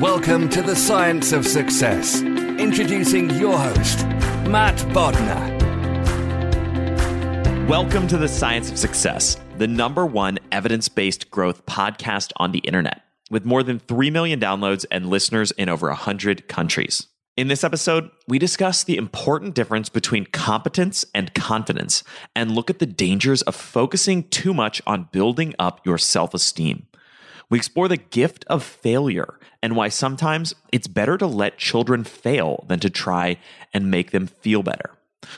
[0.00, 2.20] Welcome to the Science of Success.
[2.20, 4.06] Introducing your host,
[4.46, 5.56] Matt Bodnar.
[7.66, 12.58] Welcome to the Science of Success, the number one evidence based growth podcast on the
[12.58, 17.06] internet, with more than 3 million downloads and listeners in over 100 countries.
[17.38, 22.80] In this episode, we discuss the important difference between competence and confidence and look at
[22.80, 26.85] the dangers of focusing too much on building up your self esteem.
[27.48, 32.64] We explore the gift of failure and why sometimes it's better to let children fail
[32.68, 33.38] than to try
[33.72, 34.90] and make them feel better.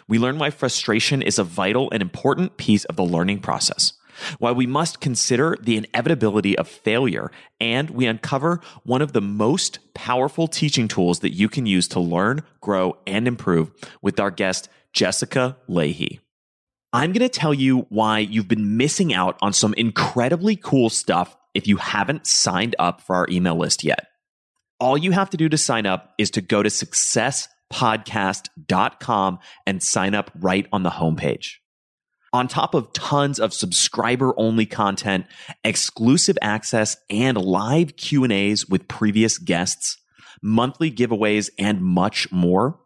[0.07, 3.93] We learn why frustration is a vital and important piece of the learning process,
[4.39, 7.31] why we must consider the inevitability of failure,
[7.61, 12.01] and we uncover one of the most powerful teaching tools that you can use to
[12.01, 13.71] learn, grow, and improve
[14.03, 16.21] with our guest, Jessica Lahey.
[16.93, 21.37] I'm going to tell you why you've been missing out on some incredibly cool stuff
[21.59, 24.07] if you haven't signed up for our email list yet.
[24.79, 30.15] All you have to do to sign up is to go to successpodcast.com and sign
[30.15, 31.55] up right on the homepage.
[32.33, 35.27] On top of tons of subscriber only content,
[35.65, 39.99] exclusive access and live Q&As with previous guests,
[40.41, 42.79] monthly giveaways and much more,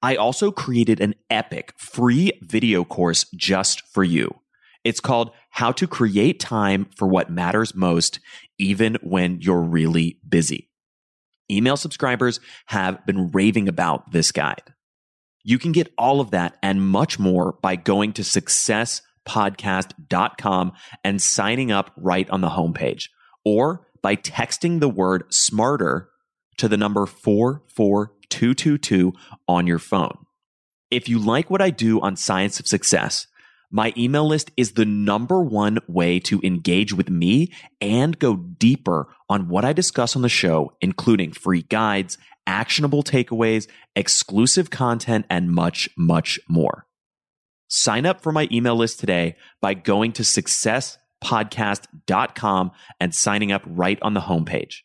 [0.00, 4.41] I also created an epic free video course just for you.
[4.84, 8.20] It's called How to Create Time for What Matters Most,
[8.58, 10.68] even when you're really busy.
[11.50, 14.74] Email subscribers have been raving about this guide.
[15.44, 20.72] You can get all of that and much more by going to successpodcast.com
[21.04, 23.08] and signing up right on the homepage
[23.44, 26.08] or by texting the word smarter
[26.58, 29.12] to the number 44222
[29.48, 30.18] on your phone.
[30.90, 33.26] If you like what I do on Science of Success,
[33.72, 37.50] my email list is the number one way to engage with me
[37.80, 43.66] and go deeper on what I discuss on the show, including free guides, actionable takeaways,
[43.96, 46.84] exclusive content, and much, much more.
[47.68, 53.98] Sign up for my email list today by going to successpodcast.com and signing up right
[54.02, 54.80] on the homepage.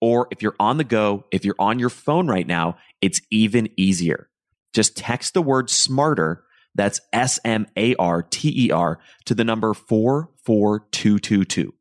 [0.00, 3.68] Or if you're on the go, if you're on your phone right now, it's even
[3.76, 4.28] easier.
[4.72, 6.42] Just text the word smarter
[6.74, 11.74] that's S M A R T E R to the number 44222.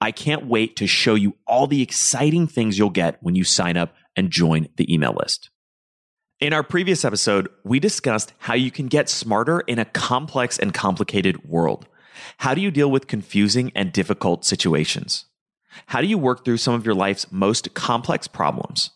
[0.00, 3.76] I can't wait to show you all the exciting things you'll get when you sign
[3.76, 5.50] up and join the email list.
[6.40, 10.74] In our previous episode, we discussed how you can get smarter in a complex and
[10.74, 11.86] complicated world.
[12.38, 15.26] How do you deal with confusing and difficult situations?
[15.86, 18.90] How do you work through some of your life's most complex problems?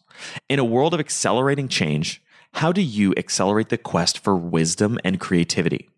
[0.49, 2.23] In a world of accelerating change,
[2.55, 5.89] how do you accelerate the quest for wisdom and creativity?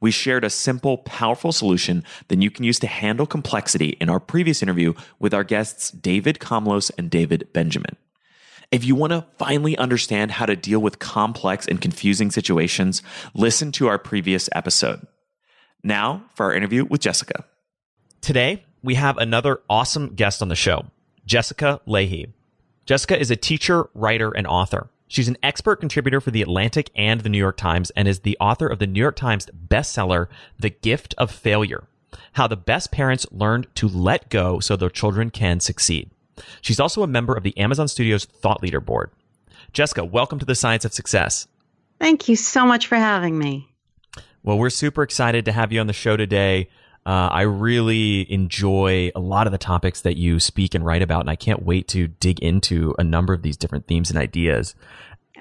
[0.00, 4.20] We shared a simple, powerful solution that you can use to handle complexity in our
[4.20, 7.96] previous interview with our guests David Komlos and David Benjamin.
[8.70, 13.02] If you want to finally understand how to deal with complex and confusing situations,
[13.34, 15.06] listen to our previous episode.
[15.82, 17.44] Now for our interview with Jessica.
[18.20, 20.86] Today, we have another awesome guest on the show,
[21.24, 22.32] Jessica Lahey.
[22.84, 24.90] Jessica is a teacher, writer, and author.
[25.08, 28.36] She's an expert contributor for The Atlantic and The New York Times and is the
[28.38, 30.28] author of the New York Times bestseller,
[30.58, 31.84] The Gift of Failure
[32.34, 36.10] How the Best Parents Learned to Let Go So Their Children Can Succeed.
[36.60, 39.10] She's also a member of the Amazon Studios Thought Leader Board.
[39.72, 41.48] Jessica, welcome to the Science of Success.
[41.98, 43.68] Thank you so much for having me.
[44.42, 46.68] Well, we're super excited to have you on the show today.
[47.08, 51.20] Uh, I really enjoy a lot of the topics that you speak and write about,
[51.20, 54.74] and I can't wait to dig into a number of these different themes and ideas.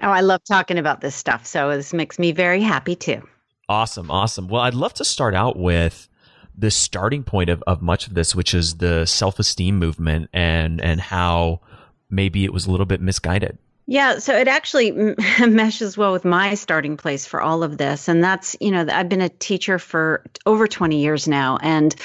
[0.02, 1.46] Oh, I love talking about this stuff.
[1.46, 3.22] So this makes me very happy too.
[3.68, 4.10] Awesome.
[4.10, 4.48] Awesome.
[4.48, 6.08] Well, I'd love to start out with
[6.58, 10.80] the starting point of, of much of this, which is the self esteem movement and,
[10.80, 11.60] and how
[12.10, 13.58] maybe it was a little bit misguided.
[13.90, 14.92] Yeah, so it actually
[15.48, 18.10] meshes well with my starting place for all of this.
[18.10, 21.96] And that's, you know, I've been a teacher for over 20 years now and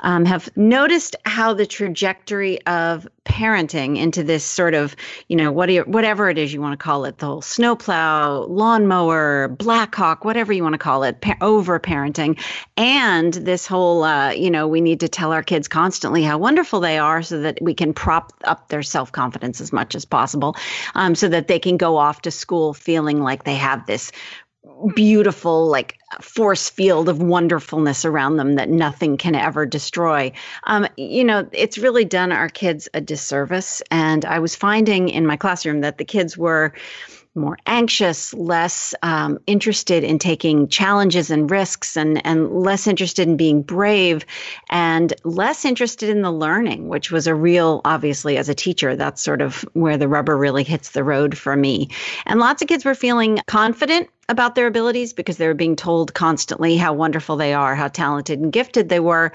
[0.00, 4.96] um, have noticed how the trajectory of parenting into this sort of,
[5.28, 8.46] you know, what you, whatever it is you want to call it, the whole snowplow,
[8.48, 12.38] lawnmower, Blackhawk, whatever you want to call it, pa- over parenting,
[12.76, 16.80] and this whole, uh, you know, we need to tell our kids constantly how wonderful
[16.80, 20.56] they are so that we can prop up their self confidence as much as possible,
[20.94, 24.12] um, so that they can go off to school feeling like they have this
[24.94, 30.30] beautiful like force field of wonderfulness around them that nothing can ever destroy
[30.64, 35.26] um, you know it's really done our kids a disservice and i was finding in
[35.26, 36.72] my classroom that the kids were
[37.34, 43.36] more anxious, less um, interested in taking challenges and risks, and, and less interested in
[43.36, 44.26] being brave,
[44.68, 49.22] and less interested in the learning, which was a real, obviously, as a teacher, that's
[49.22, 51.88] sort of where the rubber really hits the road for me.
[52.26, 56.14] And lots of kids were feeling confident about their abilities because they were being told
[56.14, 59.30] constantly how wonderful they are, how talented and gifted they were,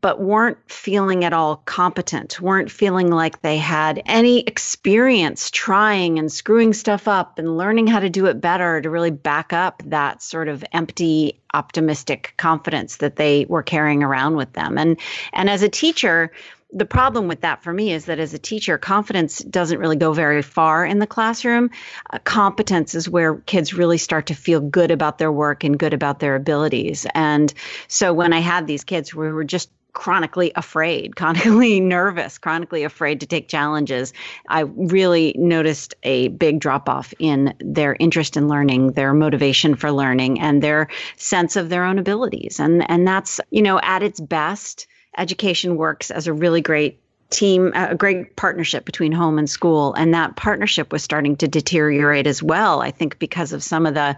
[0.00, 6.30] but weren't feeling at all competent, weren't feeling like they had any experience trying and
[6.30, 10.22] screwing stuff up and learning how to do it better to really back up that
[10.22, 14.76] sort of empty optimistic confidence that they were carrying around with them.
[14.76, 15.00] And
[15.32, 16.30] and as a teacher,
[16.74, 20.12] the problem with that for me is that as a teacher, confidence doesn't really go
[20.12, 21.70] very far in the classroom.
[22.10, 25.94] Uh, competence is where kids really start to feel good about their work and good
[25.94, 27.06] about their abilities.
[27.14, 27.54] And
[27.86, 33.20] so when I had these kids who were just chronically afraid, chronically nervous, chronically afraid
[33.20, 34.12] to take challenges,
[34.48, 39.92] I really noticed a big drop off in their interest in learning, their motivation for
[39.92, 42.58] learning, and their sense of their own abilities.
[42.58, 44.88] And and that's, you know, at its best
[45.18, 47.00] education works as a really great
[47.30, 49.94] team, a great partnership between home and school.
[49.94, 53.94] And that partnership was starting to deteriorate as well, I think, because of some of
[53.94, 54.16] the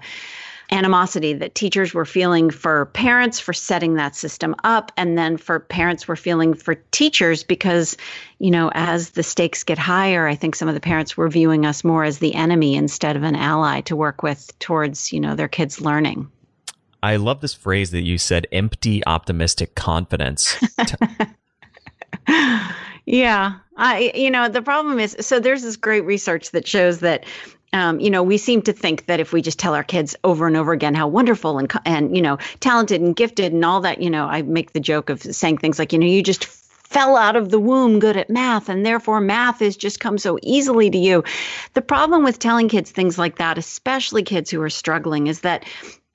[0.72, 5.60] animosity that teachers were feeling for parents for setting that system up and then for
[5.60, 7.96] parents were feeling for teachers because
[8.40, 11.64] you know as the stakes get higher i think some of the parents were viewing
[11.64, 15.36] us more as the enemy instead of an ally to work with towards you know
[15.36, 16.28] their kids learning
[17.06, 20.56] I love this phrase that you said empty optimistic confidence.
[23.06, 23.58] yeah.
[23.76, 27.24] I you know, the problem is so there's this great research that shows that
[27.72, 30.48] um, you know, we seem to think that if we just tell our kids over
[30.48, 34.02] and over again how wonderful and and you know, talented and gifted and all that,
[34.02, 37.16] you know, I make the joke of saying things like, you know, you just fell
[37.16, 40.90] out of the womb good at math and therefore math has just come so easily
[40.90, 41.22] to you.
[41.74, 45.64] The problem with telling kids things like that, especially kids who are struggling, is that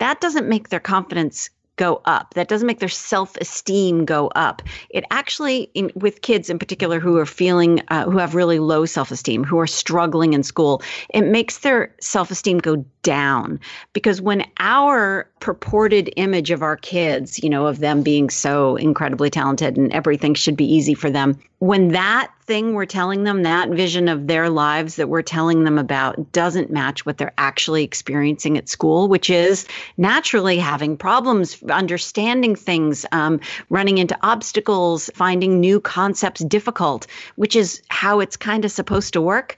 [0.01, 2.33] that doesn't make their confidence go up.
[2.35, 4.61] That doesn't make their self esteem go up.
[4.89, 8.85] It actually, in, with kids in particular who are feeling, uh, who have really low
[8.85, 13.59] self esteem, who are struggling in school, it makes their self esteem go down
[13.93, 19.29] because when our purported image of our kids, you know, of them being so incredibly
[19.29, 23.69] talented and everything should be easy for them, when that thing we're telling them, that
[23.69, 28.57] vision of their lives that we're telling them about doesn't match what they're actually experiencing
[28.57, 33.39] at school, which is naturally having problems, understanding things, um,
[33.69, 39.21] running into obstacles, finding new concepts difficult, which is how it's kind of supposed to
[39.21, 39.57] work.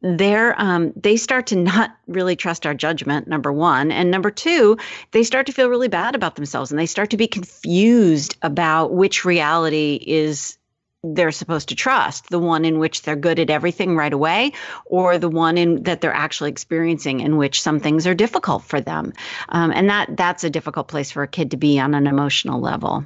[0.00, 4.76] They're um, they start to not really trust our judgment number one and number two
[5.10, 8.92] they start to feel really bad about themselves and they start to be confused about
[8.92, 10.56] which reality is
[11.04, 14.52] they're supposed to trust the one in which they're good at everything right away
[14.86, 18.80] or the one in that they're actually experiencing in which some things are difficult for
[18.80, 19.12] them
[19.48, 22.60] um, and that that's a difficult place for a kid to be on an emotional
[22.60, 23.04] level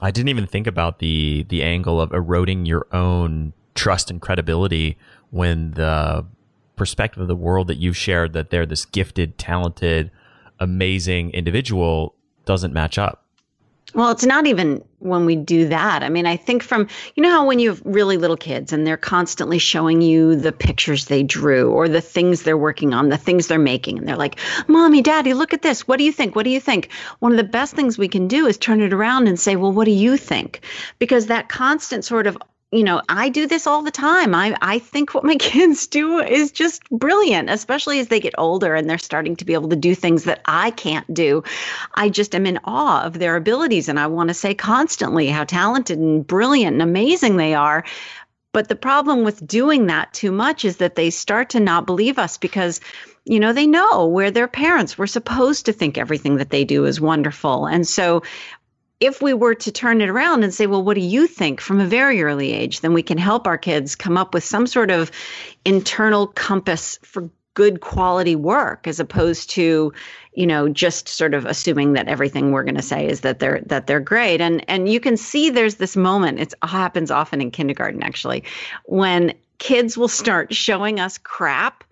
[0.00, 4.98] i didn't even think about the the angle of eroding your own trust and credibility
[5.30, 6.24] when the
[6.76, 10.10] perspective of the world that you've shared that they're this gifted, talented,
[10.58, 13.21] amazing individual doesn't match up.
[13.94, 16.02] Well, it's not even when we do that.
[16.02, 18.86] I mean, I think from, you know, how when you have really little kids and
[18.86, 23.18] they're constantly showing you the pictures they drew or the things they're working on, the
[23.18, 25.86] things they're making, and they're like, Mommy, Daddy, look at this.
[25.86, 26.34] What do you think?
[26.34, 26.90] What do you think?
[27.18, 29.72] One of the best things we can do is turn it around and say, Well,
[29.72, 30.60] what do you think?
[30.98, 32.38] Because that constant sort of
[32.72, 34.34] you know, I do this all the time.
[34.34, 38.74] I, I think what my kids do is just brilliant, especially as they get older
[38.74, 41.44] and they're starting to be able to do things that I can't do.
[41.94, 43.88] I just am in awe of their abilities.
[43.88, 47.84] And I want to say constantly how talented and brilliant and amazing they are.
[48.52, 52.18] But the problem with doing that too much is that they start to not believe
[52.18, 52.80] us because
[53.24, 56.84] you know they know we're their parents we're supposed to think everything that they do
[56.86, 58.22] is wonderful and so
[59.02, 61.80] if we were to turn it around and say, well, what do you think from
[61.80, 64.92] a very early age, then we can help our kids come up with some sort
[64.92, 65.10] of
[65.64, 69.92] internal compass for good quality work as opposed to
[70.32, 73.60] you know just sort of assuming that everything we're going to say is that they're
[73.66, 74.40] that they're great.
[74.40, 78.44] And and you can see there's this moment it happens often in kindergarten actually
[78.84, 81.82] when kids will start showing us crap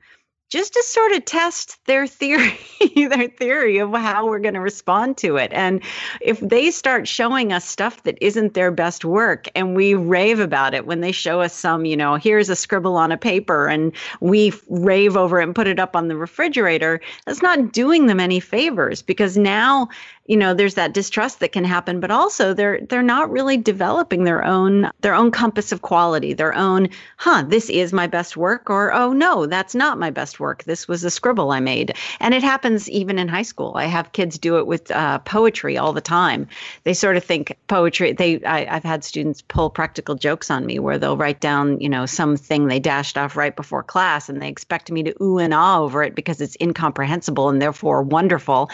[0.51, 2.59] just to sort of test their theory,
[2.97, 5.53] their theory of how we're going to respond to it.
[5.55, 5.81] And
[6.21, 10.75] if they start showing us stuff that isn't their best work and we rave about
[10.75, 13.93] it when they show us some, you know, here's a scribble on a paper and
[14.21, 18.19] we rave over it and put it up on the refrigerator, that's not doing them
[18.19, 19.89] any favors because now
[20.31, 24.25] you know there's that distrust that can happen but also they're they're not really developing
[24.25, 28.71] their own their own compass of quality their own huh this is my best work
[28.71, 30.65] or oh no that's not my best work.
[30.65, 31.95] This was a scribble i made.
[32.21, 33.73] And it happens even in high school.
[33.77, 36.47] I have kids do it with uh, poetry all the time.
[36.85, 40.79] They sort of think poetry they I, i've had students pull practical jokes on me
[40.79, 44.49] where they'll write down you know something they dashed off right before class and they
[44.49, 48.71] expect me to ooh and ah over it because it's incomprehensible and therefore wonderful.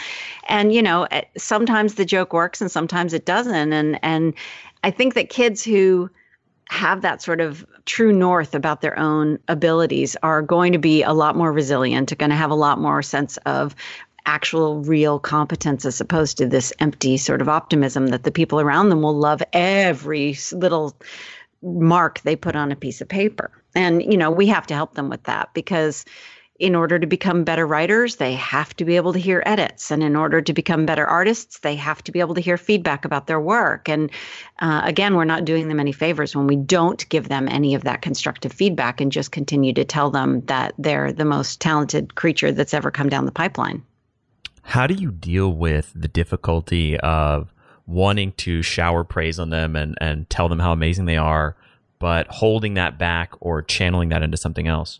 [0.47, 1.07] And you know
[1.47, 4.33] sometimes the joke works and sometimes it doesn't and and
[4.83, 6.09] i think that kids who
[6.69, 11.13] have that sort of true north about their own abilities are going to be a
[11.13, 13.73] lot more resilient, are going to have a lot more sense of
[14.25, 18.89] actual real competence as opposed to this empty sort of optimism that the people around
[18.89, 20.93] them will love every little
[21.61, 23.49] mark they put on a piece of paper.
[23.73, 26.03] And you know, we have to help them with that because
[26.59, 29.91] in order to become better writers, they have to be able to hear edits.
[29.91, 33.05] And in order to become better artists, they have to be able to hear feedback
[33.05, 33.87] about their work.
[33.87, 34.09] And
[34.59, 37.83] uh, again, we're not doing them any favors when we don't give them any of
[37.83, 42.51] that constructive feedback and just continue to tell them that they're the most talented creature
[42.51, 43.83] that's ever come down the pipeline.
[44.63, 47.53] How do you deal with the difficulty of
[47.85, 51.55] wanting to shower praise on them and, and tell them how amazing they are,
[51.99, 54.99] but holding that back or channeling that into something else?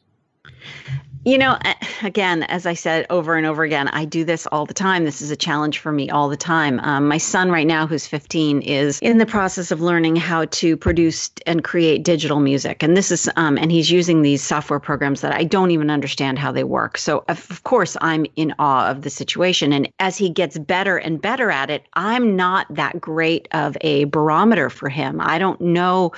[1.27, 1.57] You know,
[2.03, 5.03] again, as I said over and over again, I do this all the time.
[5.03, 6.79] This is a challenge for me all the time.
[6.79, 10.77] Um, my son, right now, who's 15, is in the process of learning how to
[10.77, 12.81] produce and create digital music.
[12.81, 16.39] And this is, um, and he's using these software programs that I don't even understand
[16.39, 16.97] how they work.
[16.97, 19.73] So, of course, I'm in awe of the situation.
[19.73, 24.05] And as he gets better and better at it, I'm not that great of a
[24.05, 25.19] barometer for him.
[25.19, 26.13] I don't know.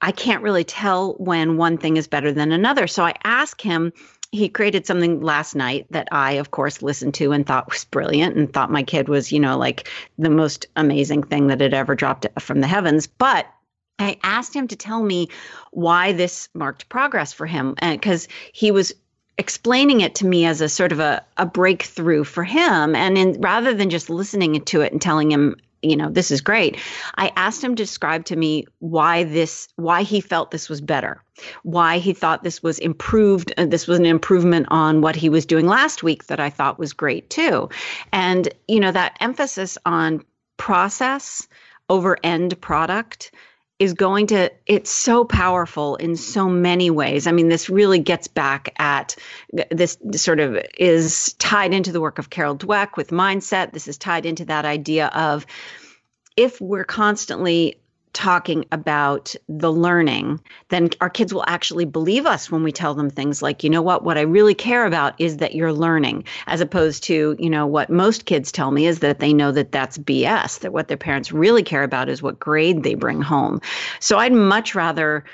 [0.00, 2.88] I can't really tell when one thing is better than another.
[2.88, 3.92] So I ask him,
[4.34, 8.36] he created something last night that I, of course, listened to and thought was brilliant
[8.36, 9.88] and thought my kid was, you know, like
[10.18, 13.06] the most amazing thing that had ever dropped from the heavens.
[13.06, 13.46] But
[14.00, 15.28] I asked him to tell me
[15.70, 17.76] why this marked progress for him.
[17.80, 18.92] Uh, because he was
[19.38, 22.96] explaining it to me as a sort of a, a breakthrough for him.
[22.96, 26.40] And in, rather than just listening to it and telling him you know this is
[26.40, 26.78] great.
[27.16, 31.22] I asked him to describe to me why this why he felt this was better
[31.62, 35.44] why he thought this was improved uh, this was an improvement on what he was
[35.46, 37.68] doing last week that i thought was great too.
[38.12, 40.24] And you know that emphasis on
[40.56, 41.46] process
[41.88, 43.32] over end product
[43.78, 47.26] is going to it's so powerful in so many ways.
[47.26, 49.16] I mean this really gets back at
[49.70, 53.72] this sort of is tied into the work of carol dweck with mindset.
[53.72, 55.46] This is tied into that idea of
[56.36, 57.76] if we're constantly
[58.14, 60.40] talking about the learning,
[60.70, 63.82] then our kids will actually believe us when we tell them things like, you know
[63.82, 67.66] what, what I really care about is that you're learning, as opposed to, you know,
[67.66, 70.96] what most kids tell me is that they know that that's BS, that what their
[70.96, 73.60] parents really care about is what grade they bring home.
[74.00, 75.24] So I'd much rather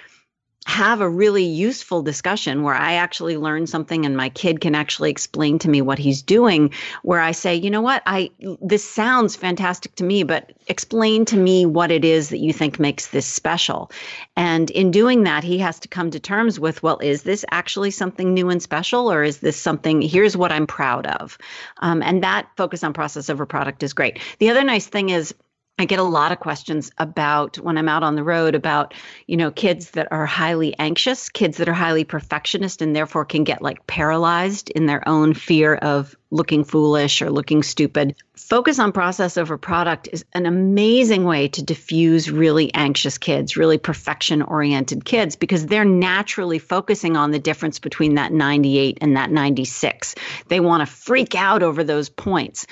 [0.67, 5.11] have a really useful discussion where I actually learn something and my kid can actually
[5.11, 8.03] explain to me what he's doing where I say, "You know what?
[8.07, 12.53] I this sounds fantastic to me, but explain to me what it is that you
[12.53, 13.91] think makes this special."
[14.37, 17.91] And in doing that, he has to come to terms with, "Well, is this actually
[17.91, 21.39] something new and special or is this something here's what I'm proud of?"
[21.79, 24.19] Um, and that focus on process over product is great.
[24.39, 25.35] The other nice thing is
[25.81, 28.93] I get a lot of questions about when I'm out on the road about,
[29.27, 33.45] you know, kids that are highly anxious, kids that are highly perfectionist and therefore can
[33.45, 38.15] get like paralyzed in their own fear of looking foolish or looking stupid.
[38.35, 43.79] Focus on process over product is an amazing way to diffuse really anxious kids, really
[43.79, 49.31] perfection oriented kids, because they're naturally focusing on the difference between that 98 and that
[49.31, 50.15] 96.
[50.49, 52.67] They want to freak out over those points.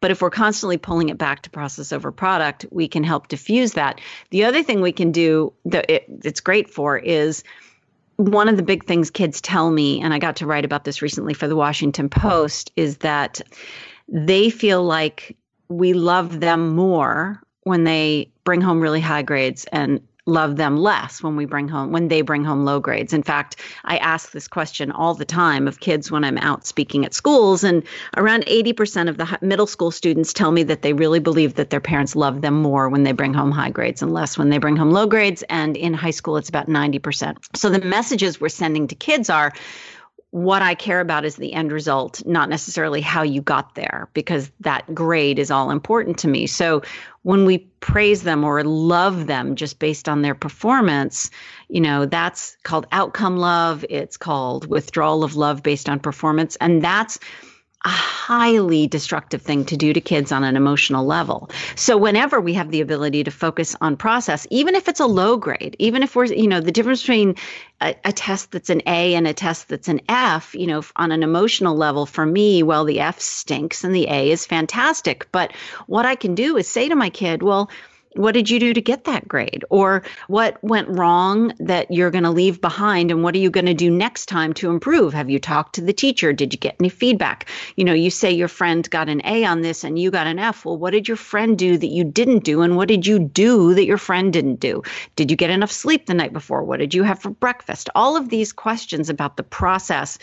[0.00, 3.74] But if we're constantly pulling it back to process over product, we can help diffuse
[3.74, 4.00] that.
[4.30, 7.44] The other thing we can do that it, it's great for is
[8.16, 11.02] one of the big things kids tell me, and I got to write about this
[11.02, 13.40] recently for the Washington Post, is that
[14.08, 15.36] they feel like
[15.68, 21.20] we love them more when they bring home really high grades and love them less
[21.20, 23.12] when we bring home when they bring home low grades.
[23.12, 27.04] In fact, I ask this question all the time of kids when I'm out speaking
[27.04, 27.82] at schools and
[28.16, 31.80] around 80% of the middle school students tell me that they really believe that their
[31.80, 34.76] parents love them more when they bring home high grades and less when they bring
[34.76, 37.36] home low grades and in high school it's about 90%.
[37.56, 39.52] So the messages we're sending to kids are
[40.32, 44.50] what I care about is the end result, not necessarily how you got there, because
[44.60, 46.46] that grade is all important to me.
[46.46, 46.80] So
[47.20, 51.30] when we praise them or love them just based on their performance,
[51.68, 53.84] you know, that's called outcome love.
[53.90, 56.56] It's called withdrawal of love based on performance.
[56.62, 57.18] And that's
[57.84, 61.50] a highly destructive thing to do to kids on an emotional level.
[61.74, 65.36] So whenever we have the ability to focus on process, even if it's a low
[65.36, 67.34] grade, even if we're, you know, the difference between
[67.80, 71.10] a, a, test that's an A and a test that's an F, you know, on
[71.10, 75.26] an emotional level for me, well, the F stinks and the A is fantastic.
[75.32, 75.52] But
[75.88, 77.68] what I can do is say to my kid, well,
[78.14, 79.64] what did you do to get that grade?
[79.70, 83.10] Or what went wrong that you're going to leave behind?
[83.10, 85.12] And what are you going to do next time to improve?
[85.14, 86.32] Have you talked to the teacher?
[86.32, 87.48] Did you get any feedback?
[87.76, 90.38] You know, you say your friend got an A on this and you got an
[90.38, 90.64] F.
[90.64, 92.62] Well, what did your friend do that you didn't do?
[92.62, 94.82] And what did you do that your friend didn't do?
[95.16, 96.64] Did you get enough sleep the night before?
[96.64, 97.88] What did you have for breakfast?
[97.94, 100.18] All of these questions about the process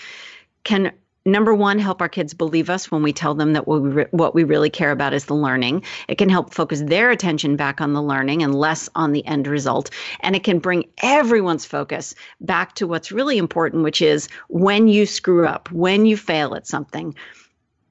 [0.63, 0.91] can
[1.25, 4.07] number one help our kids believe us when we tell them that what we, re-
[4.11, 5.83] what we really care about is the learning.
[6.07, 9.47] It can help focus their attention back on the learning and less on the end
[9.47, 9.89] result.
[10.21, 15.05] And it can bring everyone's focus back to what's really important which is when you
[15.05, 17.15] screw up when you fail at something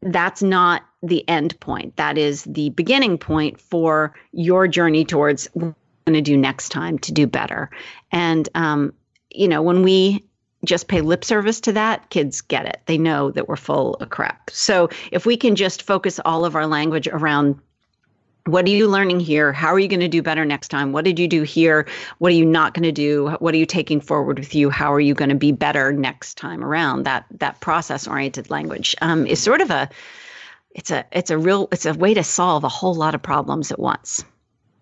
[0.03, 1.97] that's not the end point.
[1.97, 5.75] That is the beginning point for your journey towards what we're
[6.07, 7.71] going to do next time to do better.
[8.13, 8.93] And um,
[9.31, 10.25] you know when we
[10.65, 12.81] just pay lip service to that, kids get it.
[12.87, 14.51] They know that we're full of crap.
[14.51, 17.61] So if we can just focus all of our language around
[18.49, 19.53] what are you learning here?
[19.53, 20.93] How are you going to do better next time?
[20.93, 21.87] What did you do here?
[22.17, 23.29] What are you not going to do?
[23.41, 24.71] What are you taking forward with you?
[24.71, 27.03] How are you going to be better next time around?
[27.05, 29.91] That that process oriented language um, is sort of a
[30.71, 33.71] it's a it's a real it's a way to solve a whole lot of problems
[33.71, 34.25] at once.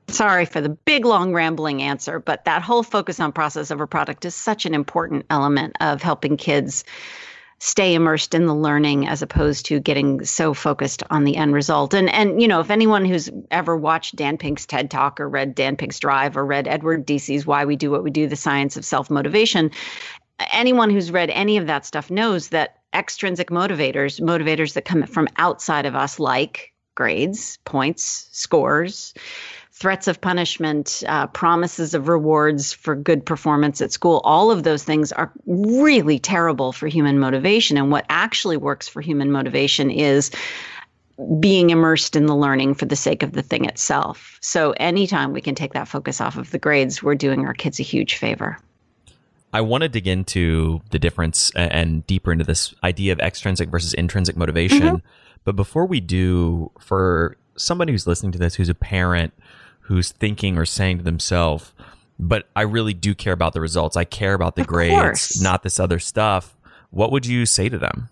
[0.08, 4.24] Sorry for the big, long, rambling answer, but that whole focus on process over product
[4.24, 6.84] is such an important element of helping kids
[7.58, 11.94] stay immersed in the learning as opposed to getting so focused on the end result.
[11.94, 15.54] And and you know, if anyone who's ever watched Dan Pink's TED Talk or read
[15.54, 18.76] Dan Pink's Drive or read Edward Deci's Why We Do What We Do: The Science
[18.76, 19.70] of Self-Motivation,
[20.52, 25.28] anyone who's read any of that stuff knows that extrinsic motivators, motivators that come from
[25.36, 29.14] outside of us like grades, points, scores,
[29.78, 34.82] threats of punishment, uh, promises of rewards for good performance at school, all of those
[34.82, 37.76] things are really terrible for human motivation.
[37.76, 40.30] And what actually works for human motivation is
[41.38, 44.38] being immersed in the learning for the sake of the thing itself.
[44.40, 47.78] So anytime we can take that focus off of the grades, we're doing our kids
[47.78, 48.58] a huge favor.
[49.52, 53.92] I want to dig into the difference and deeper into this idea of extrinsic versus
[53.92, 54.80] intrinsic motivation.
[54.80, 55.06] Mm-hmm.
[55.44, 59.32] But before we do, for somebody who's listening to this, who's a parent,
[59.86, 61.72] who's thinking or saying to themselves,
[62.18, 63.96] but I really do care about the results.
[63.96, 65.40] I care about the of grades, course.
[65.40, 66.56] not this other stuff.
[66.90, 68.08] What would you say to them?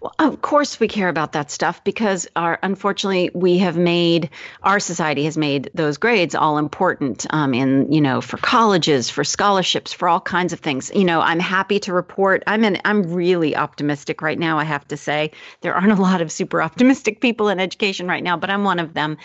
[0.00, 4.30] Well, of course we care about that stuff because our unfortunately we have made
[4.62, 9.24] our society has made those grades all important um, in you know for colleges, for
[9.24, 10.90] scholarships, for all kinds of things.
[10.94, 12.42] You know, I'm happy to report.
[12.46, 12.80] I'm in.
[12.84, 14.58] I'm really optimistic right now.
[14.58, 18.22] I have to say there aren't a lot of super optimistic people in education right
[18.22, 19.18] now, but I'm one of them.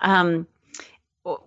[0.00, 0.46] Um,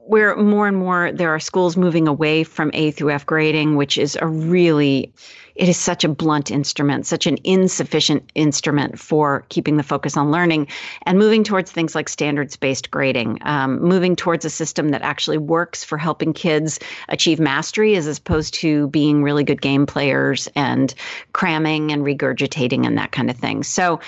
[0.06, 3.98] where more and more there are schools moving away from A through F grading, which
[3.98, 5.12] is a really,
[5.56, 10.32] it is such a blunt instrument, such an insufficient instrument for keeping the focus on
[10.32, 10.68] learning,
[11.06, 15.38] and moving towards things like standards based grading, um, moving towards a system that actually
[15.38, 20.94] works for helping kids achieve mastery as opposed to being really good game players and
[21.34, 23.64] cramming and regurgitating and that kind of thing.
[23.64, 24.00] So,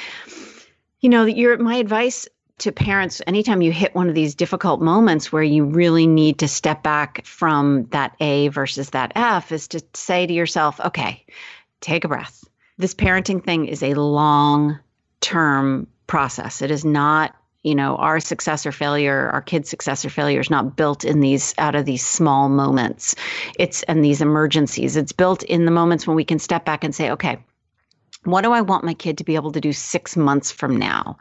[1.02, 2.28] you know, your my advice
[2.60, 6.48] to parents anytime you hit one of these difficult moments where you really need to
[6.48, 11.26] step back from that A versus that F is to say to yourself, okay,
[11.82, 12.44] take a breath.
[12.78, 14.80] This parenting thing is a long
[15.22, 16.62] term process.
[16.62, 20.50] It is not you know our success or failure our kids success or failure is
[20.50, 23.16] not built in these out of these small moments
[23.58, 26.94] it's and these emergencies it's built in the moments when we can step back and
[26.94, 27.38] say okay
[28.26, 31.18] what do I want my kid to be able to do six months from now?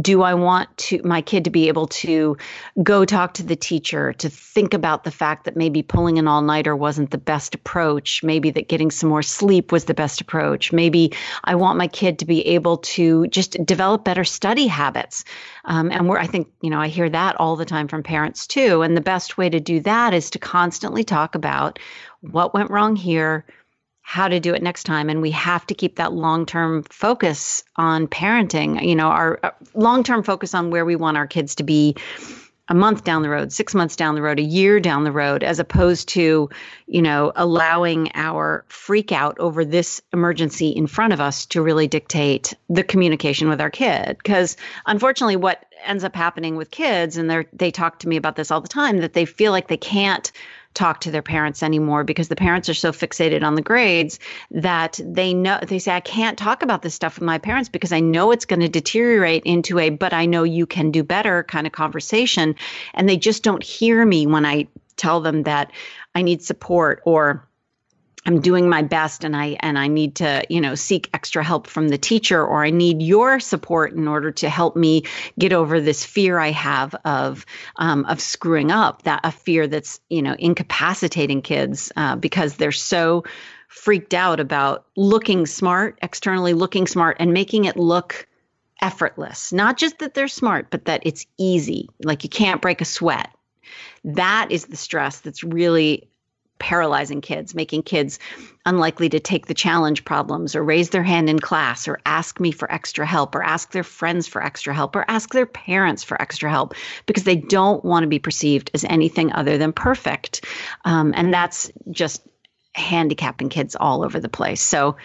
[0.00, 2.36] Do I want to my kid to be able to
[2.82, 6.76] go talk to the teacher, to think about the fact that maybe pulling an all-nighter
[6.76, 10.72] wasn't the best approach, maybe that getting some more sleep was the best approach.
[10.72, 11.12] Maybe
[11.44, 15.24] I want my kid to be able to just develop better study habits.
[15.64, 18.46] Um, and we're, I think, you know, I hear that all the time from parents
[18.46, 18.82] too.
[18.82, 21.78] And the best way to do that is to constantly talk about
[22.20, 23.44] what went wrong here
[24.08, 25.10] how to do it next time.
[25.10, 30.22] And we have to keep that long-term focus on parenting you know our uh, long-term
[30.22, 31.96] focus on where we want our kids to be
[32.68, 35.42] a month down the road 6 months down the road a year down the road
[35.42, 36.48] as opposed to
[36.86, 41.88] you know allowing our freak out over this emergency in front of us to really
[41.88, 44.16] dictate the communication with our kid.
[44.18, 48.36] Because unfortunately what ends up happening with kids and they they talk to me about
[48.36, 50.30] this all the time that they feel like they can't
[50.76, 55.00] talk to their parents anymore because the parents are so fixated on the grades that
[55.02, 58.00] they know they say I can't talk about this stuff with my parents because I
[58.00, 61.66] know it's going to deteriorate into a but I know you can do better kind
[61.66, 62.54] of conversation.
[62.94, 65.72] And they just don't hear me when I tell them that
[66.14, 67.45] I need support or
[68.26, 71.68] I'm doing my best and I and I need to, you know, seek extra help
[71.68, 75.04] from the teacher or I need your support in order to help me
[75.38, 79.02] get over this fear I have of um, of screwing up.
[79.04, 83.24] That a fear that's you know incapacitating kids uh, because they're so
[83.68, 88.26] freaked out about looking smart, externally looking smart, and making it look
[88.82, 89.52] effortless.
[89.52, 91.88] Not just that they're smart, but that it's easy.
[92.02, 93.30] Like you can't break a sweat.
[94.04, 96.08] That is the stress that's really
[96.58, 98.18] paralyzing kids, making kids
[98.64, 102.50] unlikely to take the challenge problems or raise their hand in class or ask me
[102.50, 106.20] for extra help or ask their friends for extra help or ask their parents for
[106.20, 106.74] extra help
[107.06, 110.44] because they don't want to be perceived as anything other than perfect.
[110.84, 112.22] Um, and that's just
[112.74, 114.60] handicapping kids all over the place.
[114.60, 114.96] So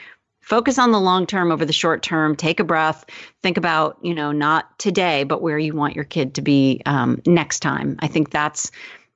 [0.41, 3.05] focus on the long term over the short term take a breath
[3.41, 7.21] think about you know not today but where you want your kid to be um,
[7.25, 8.71] next time i think that's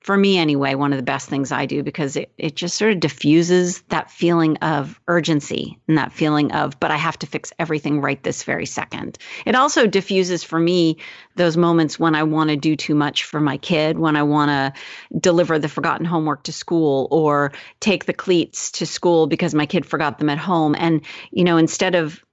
[0.05, 2.91] for me anyway, one of the best things I do because it, it just sort
[2.91, 7.51] of diffuses that feeling of urgency and that feeling of, but I have to fix
[7.57, 9.17] everything right this very second.
[9.47, 10.97] It also diffuses for me
[11.37, 14.49] those moments when I want to do too much for my kid, when I want
[14.49, 19.65] to deliver the forgotten homework to school or take the cleats to school because my
[19.65, 20.75] kid forgot them at home.
[20.77, 22.23] And, you know, instead of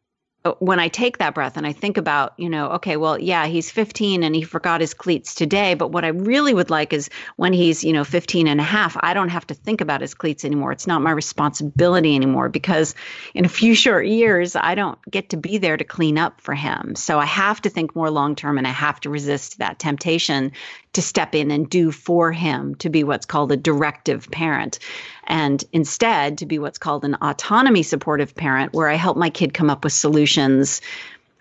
[0.45, 3.47] Uh, when I take that breath and I think about, you know, okay, well, yeah,
[3.47, 5.75] he's 15 and he forgot his cleats today.
[5.75, 8.97] But what I really would like is when he's, you know, 15 and a half,
[9.01, 10.73] I don't have to think about his cleats anymore.
[10.73, 12.95] It's not my responsibility anymore because
[13.35, 16.55] in a few short years, I don't get to be there to clean up for
[16.55, 16.97] him.
[16.97, 20.53] So I have to think more long term and I have to resist that temptation
[20.93, 24.79] to step in and do for him to be what's called a directive parent
[25.27, 29.55] and instead to be what's called an autonomy supportive parent where I help my kid
[29.55, 30.81] come up with solutions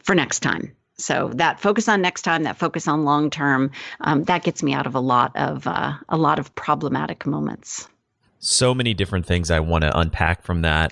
[0.04, 0.76] for next time.
[0.98, 4.74] So that focus on next time, that focus on long term, um, that gets me
[4.74, 7.88] out of a lot of uh, a lot of problematic moments.
[8.40, 10.92] So many different things I want to unpack from that.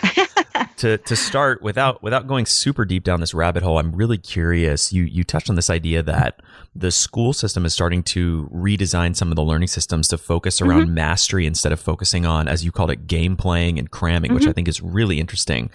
[0.80, 4.92] to to start without without going super deep down this rabbit hole, I'm really curious.
[4.92, 6.42] You you touched on this idea that
[6.76, 10.86] the school system is starting to redesign some of the learning systems to focus around
[10.86, 10.96] mm-hmm.
[10.96, 14.36] mastery instead of focusing on, as you called it, game playing and cramming, mm-hmm.
[14.36, 15.70] which I think is really interesting.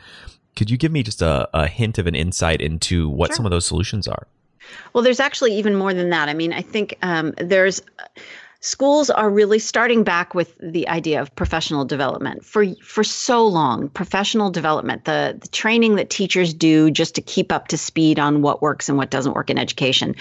[0.57, 3.37] Could you give me just a, a hint of an insight into what sure.
[3.37, 4.29] some of those solutions are?
[4.93, 6.29] Well, there's actually even more than that.
[6.29, 7.83] I mean, I think um, there's
[8.64, 12.44] schools are really starting back with the idea of professional development.
[12.44, 17.53] For for so long professional development the, the training that teachers do just to keep
[17.53, 20.16] up to speed on what works and what doesn't work in education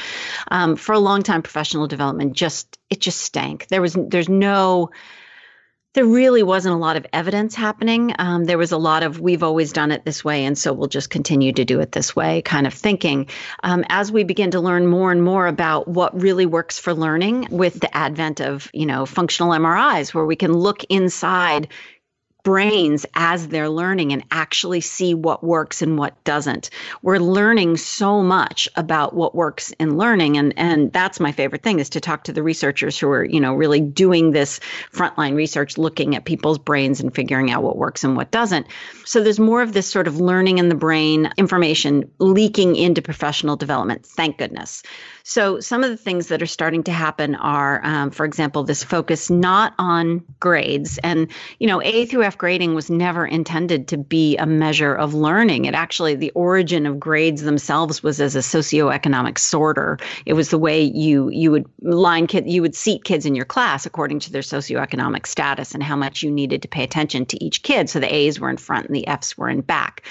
[0.52, 3.68] um, for a long time professional development just it just stank.
[3.68, 4.92] There was there's no
[5.94, 8.14] there really wasn't a lot of evidence happening.
[8.18, 10.88] Um, there was a lot of we've always done it this way, and so we'll
[10.88, 13.28] just continue to do it this way kind of thinking.
[13.64, 17.48] Um, as we begin to learn more and more about what really works for learning
[17.52, 21.68] with the advent of you know functional MRIs, where we can look inside
[22.44, 26.70] brains as they're learning and actually see what works and what doesn't.
[27.02, 31.80] We're learning so much about what works in learning and and that's my favorite thing
[31.80, 34.60] is to talk to the researchers who are, you know, really doing this
[34.92, 38.68] frontline research looking at people's brains and figuring out what works and what doesn't.
[39.06, 43.56] So there's more of this sort of learning in the brain information leaking into professional
[43.56, 44.06] development.
[44.06, 44.84] Thank goodness.
[45.26, 48.84] So, some of the things that are starting to happen are, um, for example, this
[48.84, 50.98] focus not on grades.
[50.98, 55.14] And, you know, A through F grading was never intended to be a measure of
[55.14, 55.64] learning.
[55.64, 59.98] It actually, the origin of grades themselves was as a socioeconomic sorter.
[60.26, 63.46] It was the way you you would line kid, you would seat kids in your
[63.46, 67.42] class according to their socioeconomic status and how much you needed to pay attention to
[67.42, 67.90] each kid.
[67.90, 70.04] So the A's were in front and the F's were in back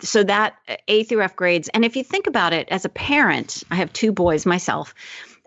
[0.00, 0.54] so that
[0.88, 1.68] A through F grades.
[1.74, 4.94] And if you think about it as a parent, I have two boys myself.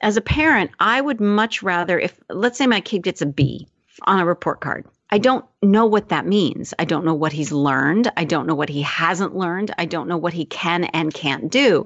[0.01, 3.67] As a parent, I would much rather if let's say my kid gets a B
[4.03, 4.85] on a report card.
[5.13, 6.73] I don't know what that means.
[6.79, 8.09] I don't know what he's learned.
[8.15, 9.73] I don't know what he hasn't learned.
[9.77, 11.85] I don't know what he can and can't do.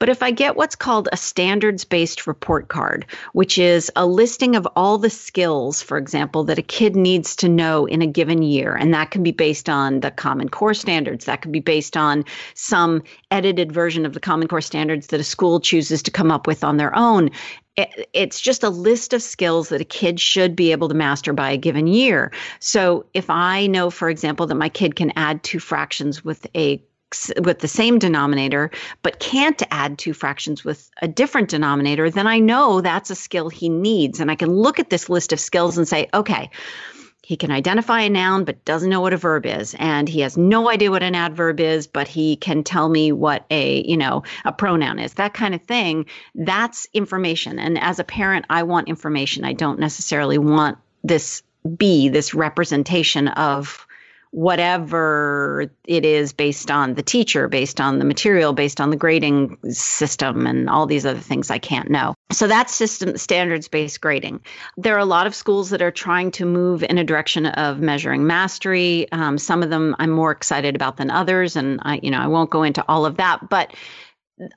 [0.00, 4.56] But if I get what's called a standards based report card, which is a listing
[4.56, 8.42] of all the skills, for example, that a kid needs to know in a given
[8.42, 11.96] year, and that can be based on the Common Core standards, that could be based
[11.96, 12.24] on
[12.54, 16.48] some edited version of the Common Core standards that a school chooses to come up
[16.48, 17.30] with on their own
[17.76, 21.50] it's just a list of skills that a kid should be able to master by
[21.50, 22.32] a given year.
[22.58, 26.82] So if I know, for example, that my kid can add two fractions with a
[27.40, 28.70] with the same denominator,
[29.02, 33.48] but can't add two fractions with a different denominator, then I know that's a skill
[33.48, 34.18] he needs.
[34.18, 36.50] And I can look at this list of skills and say, okay,
[37.26, 39.74] he can identify a noun but doesn't know what a verb is.
[39.80, 43.44] And he has no idea what an adverb is but he can tell me what
[43.50, 46.06] a you know a pronoun is that kind of thing.
[46.36, 47.58] That's information.
[47.58, 49.44] And as a parent i want information.
[49.44, 51.42] I don't necessarily want this
[51.76, 53.85] be this representation of
[54.36, 59.56] whatever it is based on the teacher, based on the material, based on the grading
[59.70, 62.14] system, and all these other things I can't know.
[62.30, 64.42] So that's system standards based grading.
[64.76, 67.80] There are a lot of schools that are trying to move in a direction of
[67.80, 69.10] measuring mastery.
[69.10, 72.26] Um, some of them I'm more excited about than others, and I, you know, I
[72.26, 73.72] won't go into all of that, but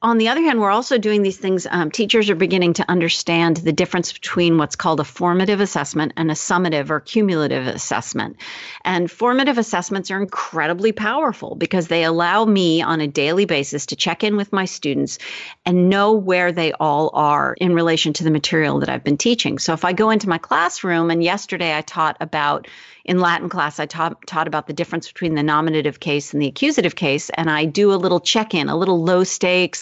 [0.01, 1.65] on the other hand, we're also doing these things.
[1.69, 6.29] Um, teachers are beginning to understand the difference between what's called a formative assessment and
[6.29, 8.35] a summative or cumulative assessment.
[8.83, 13.95] And formative assessments are incredibly powerful because they allow me on a daily basis to
[13.95, 15.17] check in with my students
[15.65, 19.59] and know where they all are in relation to the material that I've been teaching.
[19.59, 22.67] So if I go into my classroom, and yesterday I taught about
[23.05, 26.47] in Latin class, I taught, taught about the difference between the nominative case and the
[26.47, 27.31] accusative case.
[27.31, 29.23] And I do a little check in, a little low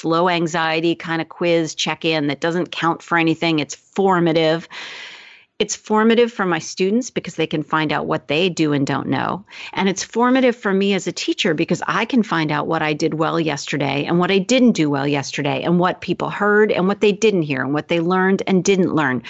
[0.04, 3.60] low anxiety kind of quiz check in that doesn't count for anything.
[3.60, 4.68] It's formative.
[5.60, 9.08] It's formative for my students because they can find out what they do and don't
[9.08, 9.44] know.
[9.74, 12.94] And it's formative for me as a teacher because I can find out what I
[12.94, 16.88] did well yesterday and what I didn't do well yesterday and what people heard and
[16.88, 19.24] what they didn't hear and what they learned and didn't learn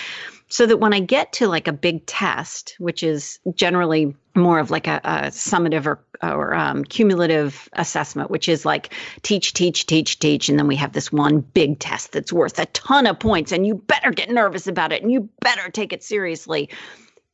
[0.50, 4.72] so that when I get to like a big test, which is generally more of
[4.72, 10.20] like a, a summative or, or um, cumulative assessment, which is like teach, teach, teach,
[10.20, 10.48] teach.
[10.48, 13.68] And then we have this one big test that's worth a ton of points, and
[13.68, 16.70] you better get nervous about it and you better take it seriously.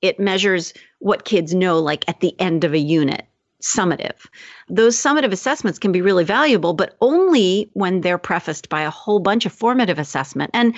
[0.02, 3.26] It measures what kids know, like at the end of a unit
[3.62, 4.28] summative.
[4.70, 9.20] Those summative assessments can be really valuable, but only when they're prefaced by a whole
[9.20, 10.52] bunch of formative assessment.
[10.54, 10.76] And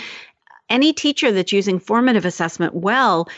[0.70, 3.30] any teacher that's using formative assessment well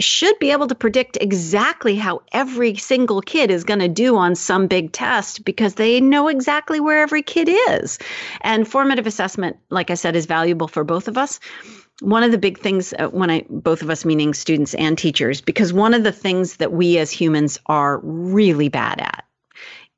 [0.00, 4.34] should be able to predict exactly how every single kid is going to do on
[4.34, 7.98] some big test because they know exactly where every kid is.
[8.40, 11.40] And formative assessment, like I said, is valuable for both of us.
[12.00, 15.40] One of the big things, uh, when I, both of us meaning students and teachers,
[15.40, 19.24] because one of the things that we as humans are really bad at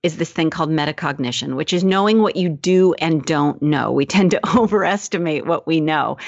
[0.05, 3.91] is this thing called metacognition, which is knowing what you do and don't know.
[3.91, 6.19] We tend to overestimate what we know.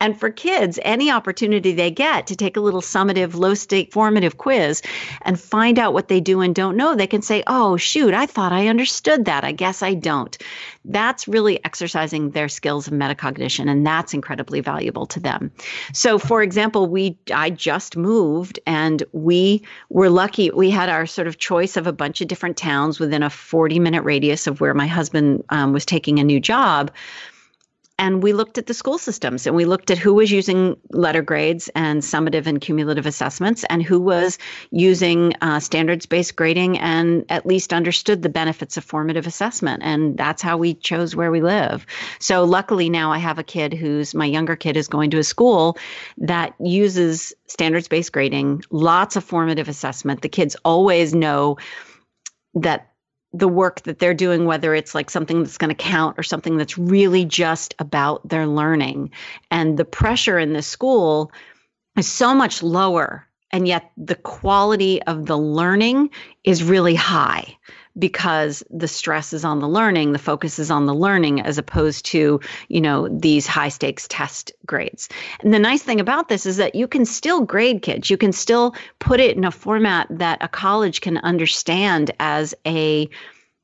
[0.00, 4.38] And for kids, any opportunity they get to take a little summative, low stake formative
[4.38, 4.82] quiz
[5.22, 8.26] and find out what they do and don't know, they can say, oh, shoot, I
[8.26, 9.44] thought I understood that.
[9.44, 10.36] I guess I don't.
[10.86, 15.52] That's really exercising their skills of metacognition, and that's incredibly valuable to them.
[15.92, 20.50] So, for example, we I just moved and we were lucky.
[20.50, 23.78] We had our sort of choice of a bunch of different towns within a 40
[23.78, 26.90] minute radius of where my husband um, was taking a new job
[28.00, 31.20] and we looked at the school systems and we looked at who was using letter
[31.20, 34.38] grades and summative and cumulative assessments and who was
[34.70, 39.82] using uh, standards based grading and at least understood the benefits of formative assessment.
[39.84, 41.84] And that's how we chose where we live.
[42.20, 45.24] So luckily now I have a kid who's my younger kid is going to a
[45.24, 45.76] school
[46.16, 50.22] that uses standards based grading, lots of formative assessment.
[50.22, 51.58] The kids always know
[52.54, 52.89] that
[53.32, 56.56] the work that they're doing, whether it's like something that's going to count or something
[56.56, 59.10] that's really just about their learning.
[59.50, 61.30] And the pressure in the school
[61.96, 63.26] is so much lower.
[63.52, 66.10] And yet the quality of the learning
[66.44, 67.56] is really high
[68.00, 72.04] because the stress is on the learning, the focus is on the learning as opposed
[72.06, 75.08] to, you know, these high stakes test grades.
[75.40, 78.10] And the nice thing about this is that you can still grade kids.
[78.10, 83.08] You can still put it in a format that a college can understand as a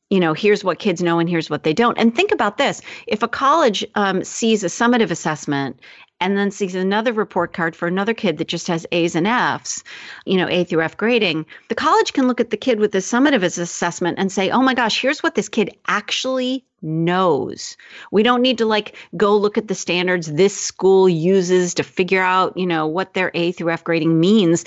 [0.09, 1.99] you know, here's what kids know and here's what they don't.
[1.99, 5.81] And think about this if a college um, sees a summative assessment
[6.21, 9.85] and then sees another report card for another kid that just has A's and F's,
[10.25, 12.99] you know, A through F grading, the college can look at the kid with the
[12.99, 17.77] summative assessment and say, oh my gosh, here's what this kid actually knows.
[18.11, 22.23] We don't need to like go look at the standards this school uses to figure
[22.23, 24.65] out, you know, what their A through F grading means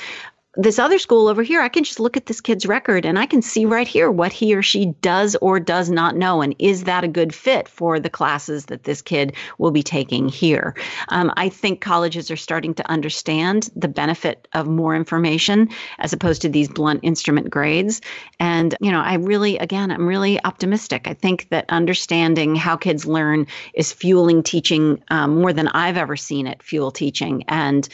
[0.60, 3.26] this other school over here, I can just look at this kid's record and I
[3.26, 6.41] can see right here what he or she does or does not know.
[6.41, 10.28] And is that a good fit for the classes that this kid will be taking
[10.28, 10.76] here?
[11.08, 15.69] Um, I think colleges are starting to understand the benefit of more information
[16.00, 18.02] as opposed to these blunt instrument grades.
[18.41, 21.08] And, you know, I really, again, I'm really optimistic.
[21.08, 26.17] I think that understanding how kids learn is fueling teaching um, more than I've ever
[26.17, 27.45] seen it fuel teaching.
[27.48, 27.88] And,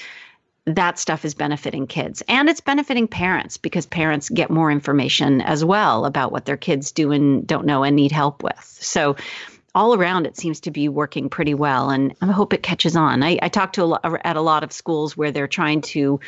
[0.65, 5.63] that stuff is benefiting kids and it's benefiting parents because parents get more information as
[5.63, 8.63] well about what their kids do and don't know and need help with.
[8.82, 9.15] So
[9.75, 13.21] all around it seems to be working pretty well and I hope it catches on.
[13.21, 16.19] I, I talk to a lot, at a lot of schools where they're trying to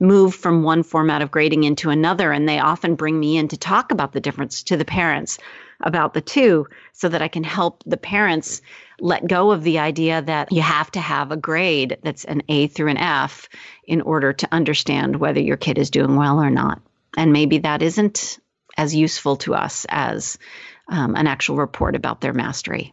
[0.00, 3.56] move from one format of grading into another and they often bring me in to
[3.56, 5.38] talk about the difference to the parents
[5.82, 8.62] about the two so that I can help the parents
[8.98, 12.66] let go of the idea that you have to have a grade that's an A
[12.66, 13.48] through an F
[13.86, 16.82] in order to understand whether your kid is doing well or not.
[17.16, 18.38] And maybe that isn't
[18.76, 20.38] as useful to us as
[20.88, 22.92] um, an actual report about their mastery.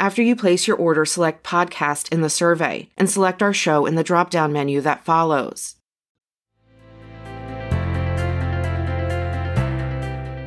[0.00, 3.96] After you place your order, select podcast in the survey and select our show in
[3.96, 5.76] the drop down menu that follows.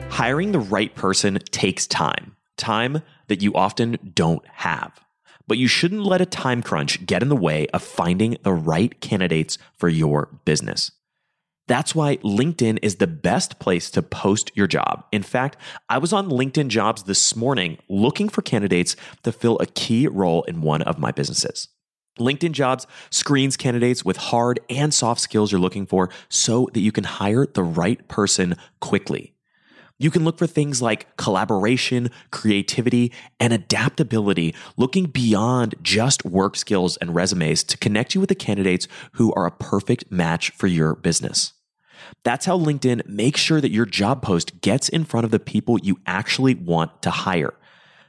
[0.10, 5.00] Hiring the right person takes time, time that you often don't have.
[5.46, 9.00] But you shouldn't let a time crunch get in the way of finding the right
[9.02, 10.92] candidates for your business.
[11.74, 15.06] That's why LinkedIn is the best place to post your job.
[15.12, 15.58] In fact,
[15.90, 20.44] I was on LinkedIn jobs this morning looking for candidates to fill a key role
[20.44, 21.70] in one of my businesses.
[22.20, 26.92] LinkedIn Jobs screens candidates with hard and soft skills you're looking for so that you
[26.92, 29.34] can hire the right person quickly.
[29.98, 36.98] You can look for things like collaboration, creativity, and adaptability, looking beyond just work skills
[36.98, 40.94] and resumes to connect you with the candidates who are a perfect match for your
[40.94, 41.54] business.
[42.24, 45.80] That's how LinkedIn makes sure that your job post gets in front of the people
[45.80, 47.54] you actually want to hire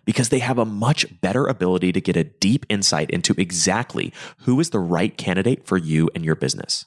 [0.04, 4.60] because they have a much better ability to get a deep insight into exactly who
[4.60, 6.86] is the right candidate for you and your business.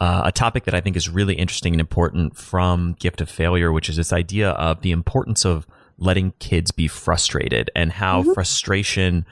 [0.00, 3.72] uh, a topic that I think is really interesting and important from Gift of Failure,
[3.72, 5.66] which is this idea of the importance of
[5.98, 8.32] letting kids be frustrated and how mm-hmm.
[8.32, 9.26] frustration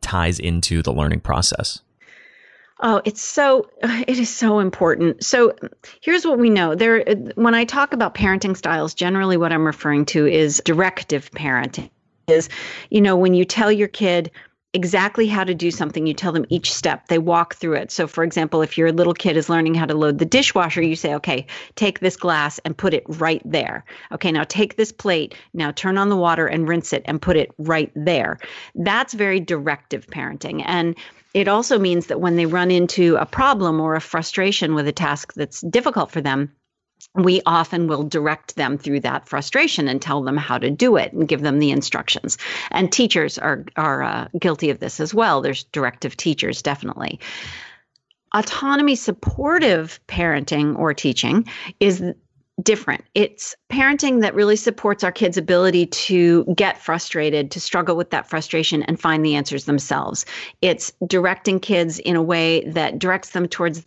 [0.00, 1.80] ties into the learning process.
[2.80, 5.24] Oh, it's so it is so important.
[5.24, 5.54] So
[6.00, 6.74] here's what we know.
[6.74, 7.04] There
[7.34, 11.90] when I talk about parenting styles, generally what I'm referring to is directive parenting.
[12.28, 12.48] Is
[12.90, 14.30] you know, when you tell your kid
[14.72, 16.06] exactly how to do something.
[16.06, 17.90] You tell them each step, they walk through it.
[17.90, 20.96] So, for example, if your little kid is learning how to load the dishwasher, you
[20.96, 21.46] say, okay,
[21.76, 23.84] take this glass and put it right there.
[24.12, 27.36] Okay, now take this plate, now turn on the water and rinse it and put
[27.36, 28.38] it right there.
[28.74, 30.62] That's very directive parenting.
[30.66, 30.96] And
[31.32, 34.92] it also means that when they run into a problem or a frustration with a
[34.92, 36.52] task that's difficult for them,
[37.14, 41.12] we often will direct them through that frustration and tell them how to do it
[41.12, 42.36] and give them the instructions.
[42.70, 45.40] And teachers are are uh, guilty of this as well.
[45.40, 47.20] There's directive teachers definitely.
[48.34, 51.46] Autonomy supportive parenting or teaching
[51.80, 52.02] is
[52.62, 53.04] different.
[53.14, 58.28] It's parenting that really supports our kids' ability to get frustrated, to struggle with that
[58.28, 60.24] frustration and find the answers themselves.
[60.62, 63.84] It's directing kids in a way that directs them towards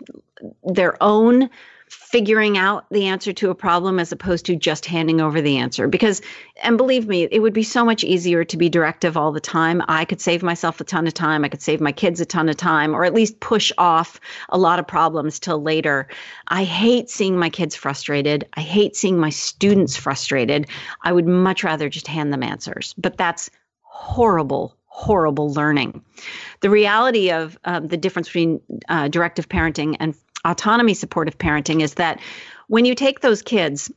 [0.64, 1.50] their own
[1.90, 5.88] figuring out the answer to a problem as opposed to just handing over the answer.
[5.88, 6.22] Because,
[6.64, 9.82] and believe me, it would be so much easier to be directive all the time.
[9.88, 11.44] I could save myself a ton of time.
[11.44, 14.20] I could save my kids a ton of time, or at least push off
[14.50, 16.08] a lot of problems till later.
[16.48, 18.48] I hate seeing my kids frustrated.
[18.54, 20.68] I hate seeing my students frustrated.
[21.04, 22.94] I would much rather just hand them answers.
[22.98, 23.50] But that's
[23.82, 26.04] horrible horrible learning.
[26.60, 28.60] The reality of um, the difference between
[28.90, 30.14] uh, directive parenting and
[30.46, 32.20] autonomy supportive parenting is that
[32.68, 33.92] when you take those kids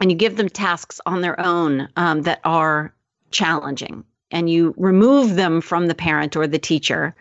[0.00, 2.94] and you give them tasks on their own um, that are
[3.30, 7.14] challenging and you remove them from the parent or the teacher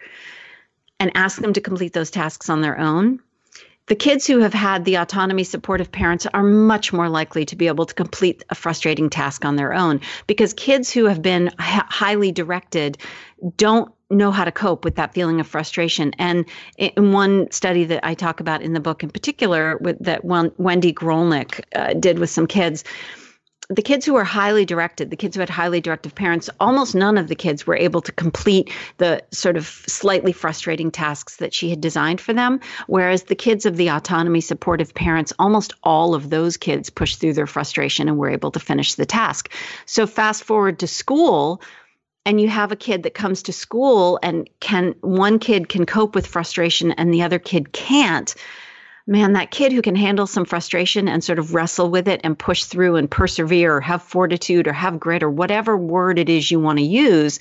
[0.99, 3.19] and ask them to complete those tasks on their own,
[3.91, 7.67] the kids who have had the autonomy supportive parents are much more likely to be
[7.67, 11.83] able to complete a frustrating task on their own because kids who have been h-
[11.89, 12.97] highly directed
[13.57, 16.13] don't know how to cope with that feeling of frustration.
[16.17, 16.45] And
[16.77, 20.93] in one study that I talk about in the book in particular, with, that Wendy
[20.93, 22.85] Grolnick uh, did with some kids,
[23.71, 27.17] the kids who were highly directed, the kids who had highly directive parents, almost none
[27.17, 31.69] of the kids were able to complete the sort of slightly frustrating tasks that she
[31.69, 32.59] had designed for them.
[32.87, 37.33] Whereas the kids of the autonomy supportive parents, almost all of those kids pushed through
[37.33, 39.49] their frustration and were able to finish the task.
[39.85, 41.61] So fast forward to school,
[42.25, 46.13] and you have a kid that comes to school and can one kid can cope
[46.13, 48.35] with frustration and the other kid can't
[49.07, 52.37] man that kid who can handle some frustration and sort of wrestle with it and
[52.37, 56.51] push through and persevere or have fortitude or have grit or whatever word it is
[56.51, 57.39] you want to use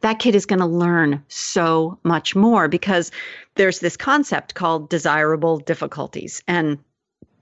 [0.00, 3.10] that kid is going to learn so much more because
[3.54, 6.42] there's this concept called desirable difficulties.
[6.46, 6.78] And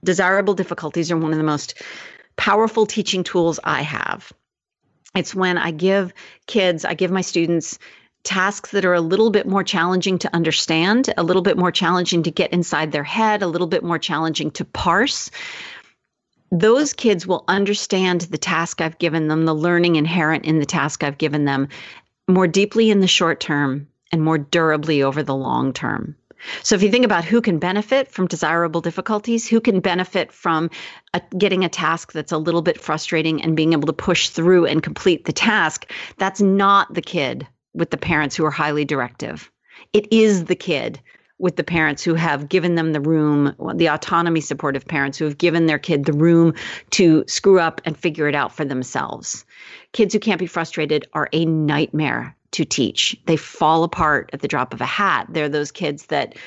[0.03, 1.81] desirable difficulties are one of the most
[2.37, 4.31] powerful teaching tools i have.
[5.15, 6.13] It's when I give
[6.47, 7.79] kids, I give my students
[8.25, 12.23] tasks that are a little bit more challenging to understand, a little bit more challenging
[12.23, 15.31] to get inside their head, a little bit more challenging to parse.
[16.51, 21.03] Those kids will understand the task I've given them, the learning inherent in the task
[21.03, 21.69] I've given them
[22.27, 26.15] more deeply in the short term and more durably over the long term.
[26.61, 30.69] So if you think about who can benefit from desirable difficulties, who can benefit from
[31.13, 34.65] a, getting a task that's a little bit frustrating and being able to push through
[34.65, 39.51] and complete the task, that's not the kid with the parents who are highly directive.
[39.93, 40.99] It is the kid
[41.37, 45.37] with the parents who have given them the room, the autonomy supportive parents who have
[45.37, 46.53] given their kid the room
[46.91, 49.45] to screw up and figure it out for themselves.
[49.91, 53.17] Kids who can't be frustrated are a nightmare to teach.
[53.25, 55.27] They fall apart at the drop of a hat.
[55.29, 56.37] They're those kids that,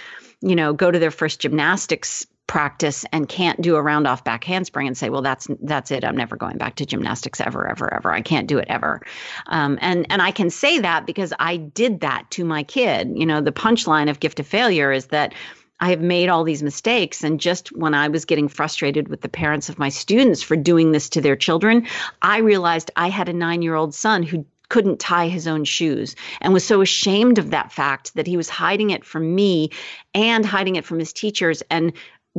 [0.41, 4.43] you know, go to their first gymnastics practice and can't do a round off back
[4.43, 6.05] handspring and say, well, that's that's it.
[6.05, 8.11] I'm never going back to gymnastics ever, ever, ever.
[8.11, 9.01] I can't do it ever.
[9.47, 13.13] Um, and and I can say that because I did that to my kid.
[13.15, 15.35] You know, the punchline of gift of failure is that
[15.81, 17.23] I have made all these mistakes.
[17.23, 20.91] And just when I was getting frustrated with the parents of my students for doing
[20.91, 21.87] this to their children,
[22.23, 26.15] I realized I had a nine year old son who couldn't tie his own shoes
[26.41, 29.71] and was so ashamed of that fact that he was hiding it from me
[30.15, 31.93] and hiding it from his teachers and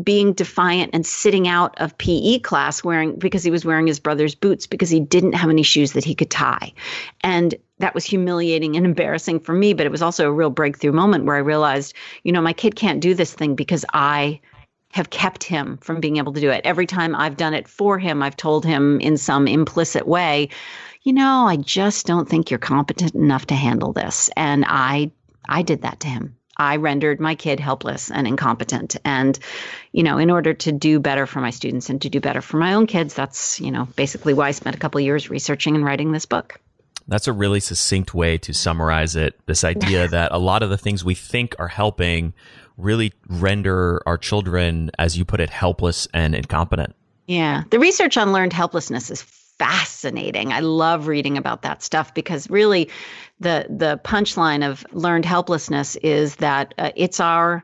[0.03, 4.35] being defiant and sitting out of PE class wearing because he was wearing his brother's
[4.35, 6.73] boots because he didn't have any shoes that he could tie.
[7.21, 10.91] And that was humiliating and embarrassing for me, but it was also a real breakthrough
[10.91, 11.93] moment where I realized,
[12.23, 14.41] you know, my kid can't do this thing because I
[14.91, 16.61] have kept him from being able to do it.
[16.65, 20.49] Every time I've done it for him, I've told him in some implicit way,
[21.03, 24.29] you know, I just don't think you're competent enough to handle this.
[24.35, 25.11] And I
[25.47, 26.35] I did that to him.
[26.59, 28.97] I rendered my kid helpless and incompetent.
[29.05, 29.39] And,
[29.93, 32.57] you know, in order to do better for my students and to do better for
[32.57, 35.85] my own kids, that's, you know, basically why I spent a couple years researching and
[35.85, 36.59] writing this book.
[37.07, 39.39] That's a really succinct way to summarize it.
[39.45, 42.33] This idea that a lot of the things we think are helping
[42.77, 46.93] really render our children, as you put it, helpless and incompetent.
[47.25, 47.63] Yeah.
[47.69, 49.21] The research on learned helplessness is
[49.59, 50.51] fascinating.
[50.53, 52.89] I love reading about that stuff because really
[53.39, 57.63] the the punchline of learned helplessness is that uh, it's our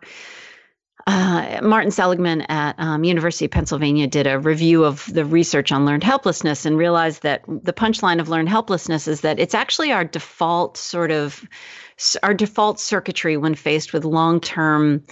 [1.07, 5.85] uh, Martin Seligman at um, University of Pennsylvania did a review of the research on
[5.85, 10.03] learned helplessness and realized that the punchline of learned helplessness is that it's actually our
[10.03, 11.47] default sort of
[12.23, 15.03] our default circuitry when faced with long-term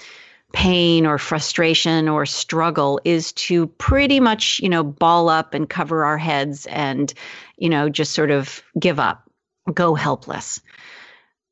[0.54, 6.06] pain or frustration or struggle is to pretty much, you know, ball up and cover
[6.06, 7.14] our heads and,
[7.58, 9.30] you know, just sort of give up,
[9.74, 10.62] go helpless.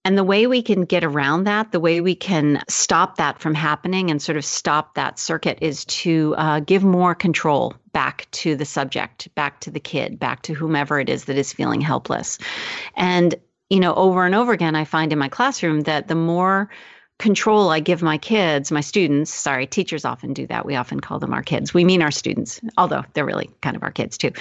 [0.04, 3.54] And the way we can get around that, the way we can stop that from
[3.54, 8.56] happening and sort of stop that circuit is to uh, give more control back to
[8.56, 12.40] the subject, back to the kid, back to whomever it is that is feeling helpless.
[12.96, 13.36] And,
[13.70, 16.70] you know, over and over again, I find in my classroom that the more
[17.22, 20.66] control I give my kids, my students, sorry, teachers often do that.
[20.66, 21.74] We often call them our kids.
[21.74, 24.32] We mean our students, although they're really kind of our kids too.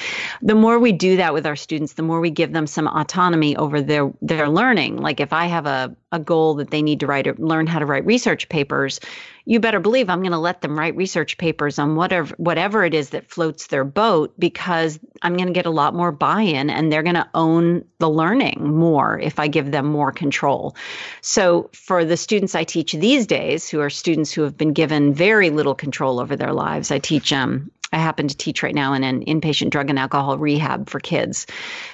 [0.42, 3.56] The more we do that with our students, the more we give them some autonomy
[3.56, 4.96] over their their learning.
[4.96, 7.78] Like if I have a a goal that they need to write or learn how
[7.78, 9.00] to write research papers,
[9.44, 12.94] you better believe I'm going to let them write research papers on whatever whatever it
[12.94, 16.92] is that floats their boat because I'm going to get a lot more buy-in and
[16.92, 20.76] they're going to own the learning more if I give them more control.
[21.20, 25.14] So for the students I teach these days who are students who have been given
[25.14, 28.92] very little control over their lives, I teach um I happen to teach right now
[28.92, 31.46] in an inpatient drug and alcohol rehab for kids.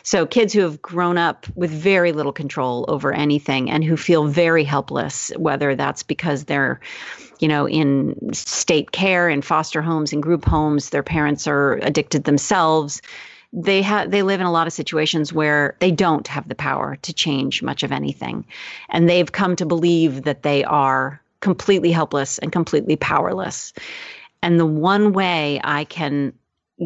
[0.03, 4.27] So, kids who have grown up with very little control over anything and who feel
[4.27, 6.81] very helpless, whether that's because they're
[7.41, 12.25] you know, in state care, in foster homes, in group homes, their parents are addicted
[12.25, 13.03] themselves.
[13.53, 16.97] They have they live in a lot of situations where they don't have the power
[17.03, 18.45] to change much of anything.
[18.89, 23.73] And they've come to believe that they are completely helpless and completely powerless.
[24.47, 26.33] And the one way I can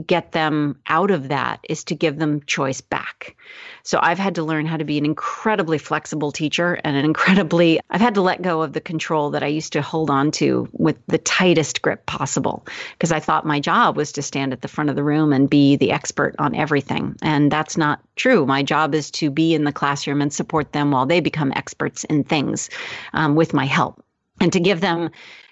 [0.07, 3.37] get them out of that is to give them choice back.
[3.83, 7.79] So I've had to learn how to be an incredibly flexible teacher and an incredibly,
[7.91, 10.71] I've had to let go of the control that I used to hold on to
[10.73, 14.69] with the tightest grip possible because I thought my job was to stand at the
[14.69, 17.15] front of the room and be the expert on everything.
[17.21, 18.47] And that's not true.
[18.47, 22.05] My job is to be in the classroom and support them while they become experts
[22.05, 22.71] in things
[23.13, 24.03] um, with my help
[24.41, 25.11] and to give them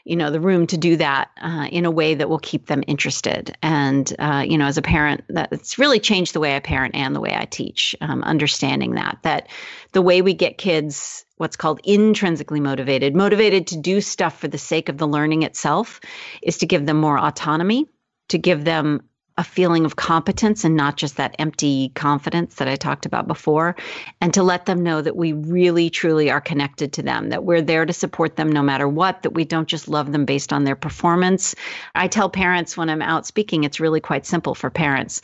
[0.08, 2.82] you know the room to do that uh, in a way that will keep them
[2.86, 3.56] interested.
[3.62, 7.14] And uh, you know as a parent that's really changed the way i parent and
[7.14, 9.48] the way i teach um, understanding that that
[9.92, 14.58] the way we get kids what's called intrinsically motivated motivated to do stuff for the
[14.58, 16.00] sake of the learning itself
[16.42, 17.86] is to give them more autonomy
[18.28, 19.02] to give them
[19.38, 23.76] a feeling of competence and not just that empty confidence that I talked about before,
[24.20, 27.62] and to let them know that we really truly are connected to them, that we're
[27.62, 30.64] there to support them no matter what, that we don't just love them based on
[30.64, 31.54] their performance.
[31.94, 35.22] I tell parents when I'm out speaking, it's really quite simple for parents.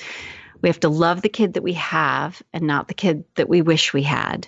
[0.62, 3.62] We have to love the kid that we have and not the kid that we
[3.62, 4.47] wish we had.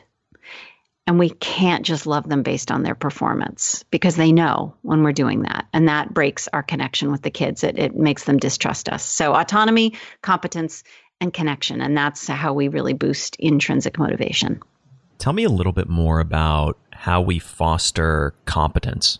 [1.06, 5.12] And we can't just love them based on their performance because they know when we're
[5.12, 5.66] doing that.
[5.72, 7.62] And that breaks our connection with the kids.
[7.62, 9.04] It, it makes them distrust us.
[9.04, 10.82] So, autonomy, competence,
[11.20, 11.80] and connection.
[11.80, 14.60] And that's how we really boost intrinsic motivation.
[15.18, 19.18] Tell me a little bit more about how we foster competence.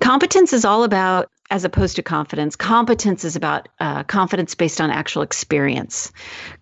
[0.00, 4.90] Competence is all about, as opposed to confidence, competence is about uh, confidence based on
[4.90, 6.12] actual experience.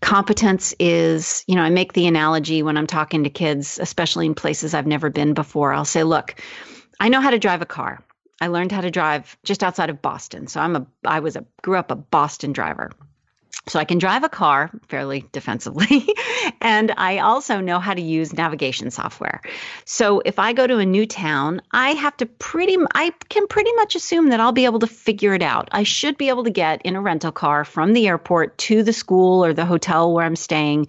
[0.01, 4.35] Competence is, you know, I make the analogy when I'm talking to kids, especially in
[4.35, 5.73] places I've never been before.
[5.73, 6.41] I'll say, look,
[6.99, 8.03] I know how to drive a car.
[8.41, 10.47] I learned how to drive just outside of Boston.
[10.47, 12.91] So I'm a I was a grew up a Boston driver.
[13.67, 16.07] So I can drive a car fairly defensively.
[16.61, 19.43] and I also know how to use navigation software.
[19.85, 23.73] So if I go to a new town, I have to pretty I can pretty
[23.75, 25.69] much assume that I'll be able to figure it out.
[25.73, 28.93] I should be able to get in a rental car from the airport to the
[28.93, 30.89] school or the hotel where I'm staying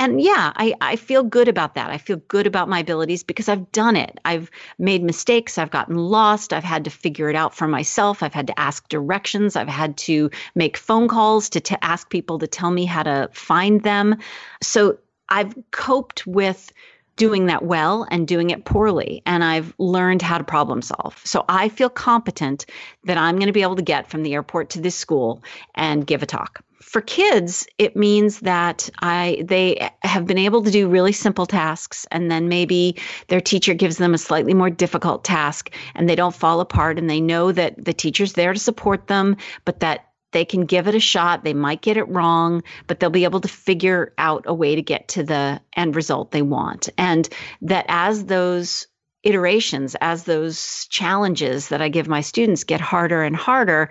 [0.00, 1.90] and yeah, I, I feel good about that.
[1.90, 4.18] I feel good about my abilities because I've done it.
[4.24, 5.58] I've made mistakes.
[5.58, 6.54] I've gotten lost.
[6.54, 8.22] I've had to figure it out for myself.
[8.22, 9.56] I've had to ask directions.
[9.56, 13.28] I've had to make phone calls to, to ask people to tell me how to
[13.34, 14.16] find them.
[14.62, 14.96] So
[15.28, 16.72] I've coped with
[17.16, 19.20] doing that well and doing it poorly.
[19.26, 21.20] And I've learned how to problem solve.
[21.26, 22.64] So I feel competent
[23.04, 25.42] that I'm going to be able to get from the airport to this school
[25.74, 30.70] and give a talk for kids, it means that I they have been able to
[30.70, 32.96] do really simple tasks, and then maybe
[33.28, 37.08] their teacher gives them a slightly more difficult task, and they don't fall apart, and
[37.08, 40.94] they know that the teacher's there to support them, but that they can give it
[40.94, 41.44] a shot.
[41.44, 44.82] They might get it wrong, but they'll be able to figure out a way to
[44.82, 46.88] get to the end result they want.
[46.96, 47.28] And
[47.62, 48.86] that as those
[49.22, 53.90] iterations, as those challenges that I give my students get harder and harder,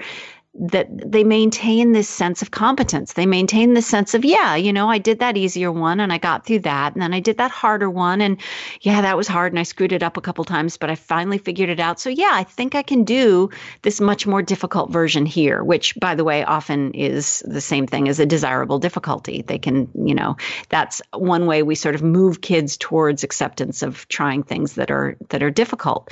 [0.56, 3.14] that they maintain this sense of competence.
[3.14, 6.18] They maintain this sense of, yeah, you know, I did that easier one and I
[6.18, 6.94] got through that.
[6.94, 8.20] And then I did that harder one.
[8.20, 8.38] And
[8.82, 11.38] yeah, that was hard and I screwed it up a couple times, but I finally
[11.38, 12.00] figured it out.
[12.00, 13.52] So yeah, I think I can do
[13.84, 18.10] this much more difficult version here, which by the way, often is the same thing
[18.10, 19.44] as a desirable difficulty.
[19.44, 20.36] They can, you know,
[20.70, 25.16] that's one way we sort of move kids towards acceptance of trying things that are
[25.30, 26.12] that are difficult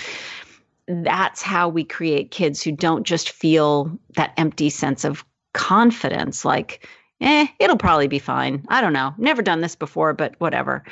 [0.87, 6.87] that's how we create kids who don't just feel that empty sense of confidence like
[7.21, 10.83] eh it'll probably be fine i don't know never done this before but whatever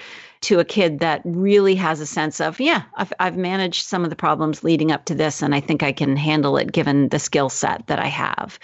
[0.45, 4.11] to a kid that really has a sense of, yeah, I've, I've managed some of
[4.11, 7.17] the problems leading up to this, and I think I can handle it given the
[7.17, 8.59] skill set that I have.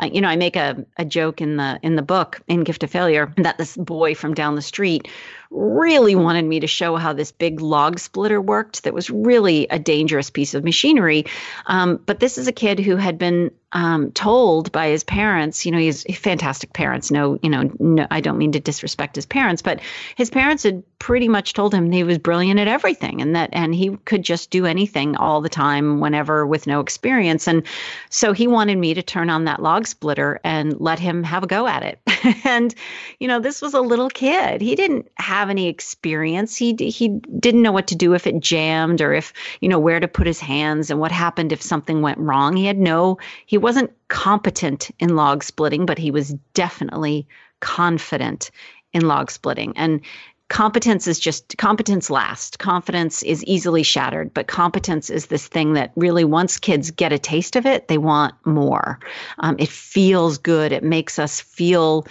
[0.00, 2.84] Uh, you know, I make a, a joke in the in the book in Gift
[2.84, 5.08] of Failure that this boy from down the street
[5.50, 8.84] really wanted me to show how this big log splitter worked.
[8.84, 11.26] That was really a dangerous piece of machinery.
[11.66, 15.72] Um, but this is a kid who had been um, told by his parents, you
[15.72, 17.10] know, he's fantastic parents.
[17.10, 19.80] No, you know, no, I don't mean to disrespect his parents, but
[20.16, 23.74] his parents had pretty much told him he was brilliant at everything and that and
[23.74, 27.46] he could just do anything all the time whenever with no experience.
[27.46, 27.64] And
[28.08, 31.46] so he wanted me to turn on that log splitter and let him have a
[31.46, 32.00] go at it.
[32.44, 32.74] And
[33.20, 34.60] you know this was a little kid.
[34.60, 36.56] He didn't have any experience.
[36.56, 37.08] He he
[37.38, 40.26] didn't know what to do if it jammed or if you know where to put
[40.26, 42.56] his hands and what happened if something went wrong.
[42.56, 47.26] He had no he wasn't competent in log splitting but he was definitely
[47.60, 48.50] confident
[48.92, 49.76] in log splitting.
[49.76, 50.00] And
[50.48, 55.90] competence is just competence last confidence is easily shattered but competence is this thing that
[55.96, 59.00] really once kids get a taste of it they want more.
[59.40, 60.70] Um, it feels good.
[60.70, 62.06] It makes us feel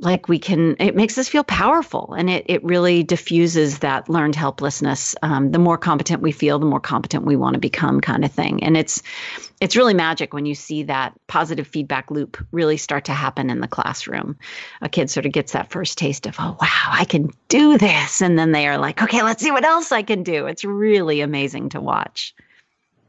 [0.00, 4.34] like we can it makes us feel powerful and it, it really diffuses that learned
[4.34, 8.24] helplessness um, the more competent we feel the more competent we want to become kind
[8.24, 8.64] of thing.
[8.64, 9.02] And it's
[9.60, 13.60] it's really magic when you see that positive feedback loop really start to happen in
[13.60, 14.36] the classroom.
[14.82, 18.20] A kid sort of gets that first taste of oh wow i can do this
[18.20, 20.46] and then they are like okay let's see what else i can do.
[20.46, 22.34] It's really amazing to watch.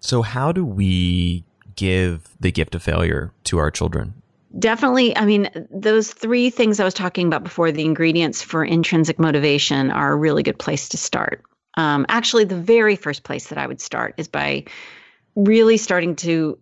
[0.02, 4.14] So how do we give the gift of failure to our children
[4.58, 9.20] definitely i mean those three things i was talking about before the ingredients for intrinsic
[9.20, 11.44] motivation are a really good place to start.
[11.78, 14.66] Um, actually the very first place that i would start is by
[15.36, 16.58] really starting to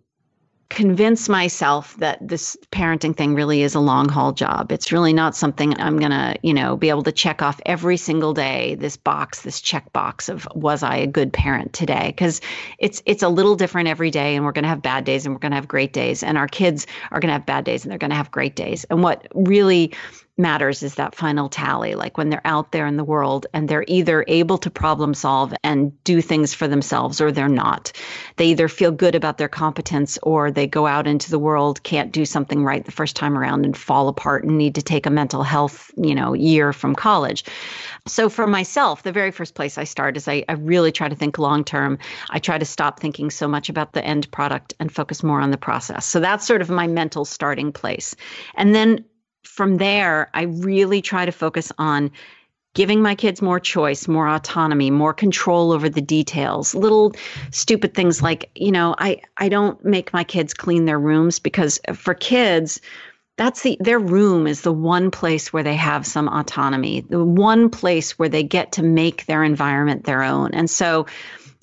[0.70, 4.72] convince myself that this parenting thing really is a long haul job.
[4.72, 7.96] It's really not something I'm going to, you know, be able to check off every
[7.96, 12.14] single day this box, this check box of was I a good parent today?
[12.16, 12.40] Cuz
[12.78, 15.34] it's it's a little different every day and we're going to have bad days and
[15.34, 17.84] we're going to have great days and our kids are going to have bad days
[17.84, 18.84] and they're going to have great days.
[18.84, 19.92] And what really
[20.36, 23.84] matters is that final tally like when they're out there in the world and they're
[23.86, 27.92] either able to problem solve and do things for themselves or they're not.
[28.36, 32.10] They either feel good about their competence or they go out into the world can't
[32.10, 35.10] do something right the first time around and fall apart and need to take a
[35.10, 37.44] mental health you know year from college.
[38.06, 41.14] So for myself the very first place i start is i, I really try to
[41.14, 41.98] think long term.
[42.30, 45.52] I try to stop thinking so much about the end product and focus more on
[45.52, 46.06] the process.
[46.06, 48.16] So that's sort of my mental starting place.
[48.56, 49.04] And then
[49.44, 52.10] from there, I really try to focus on
[52.74, 56.74] giving my kids more choice, more autonomy, more control over the details.
[56.74, 57.14] Little
[57.52, 61.80] stupid things like, you know, I I don't make my kids clean their rooms because
[61.94, 62.80] for kids
[63.36, 67.68] that's the their room is the one place where they have some autonomy, the one
[67.68, 70.52] place where they get to make their environment their own.
[70.52, 71.06] And so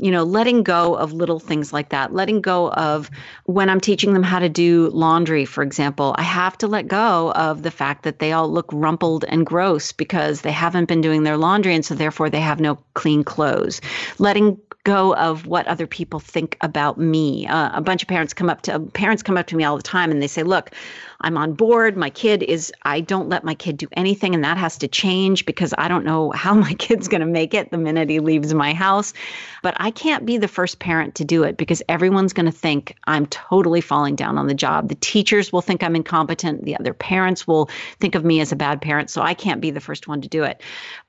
[0.02, 3.12] you know, letting go of little things like that, letting go of
[3.46, 7.32] when I'm teaching them how to do laundry, for example, I have to let go
[7.34, 11.22] of the fact that they all look rumpled and gross because they haven't been doing
[11.22, 11.76] their laundry.
[11.76, 13.80] And so therefore they have no clean clothes.
[14.18, 17.48] Letting go of what other people think about me.
[17.48, 19.84] Uh, a bunch of parents come up to parents come up to me all the
[19.84, 20.72] time and they say, "Look,
[21.22, 21.96] I'm on board.
[21.96, 25.46] My kid is, I don't let my kid do anything, and that has to change
[25.46, 28.54] because I don't know how my kid's going to make it the minute he leaves
[28.54, 29.14] my house.
[29.62, 32.96] But I can't be the first parent to do it because everyone's going to think
[33.06, 34.90] I'm totally falling down on the job.
[34.90, 36.66] The teachers will think I'm incompetent.
[36.66, 37.70] The other parents will
[38.00, 39.10] think of me as a bad parent.
[39.10, 40.62] So I can't be the first one to do it.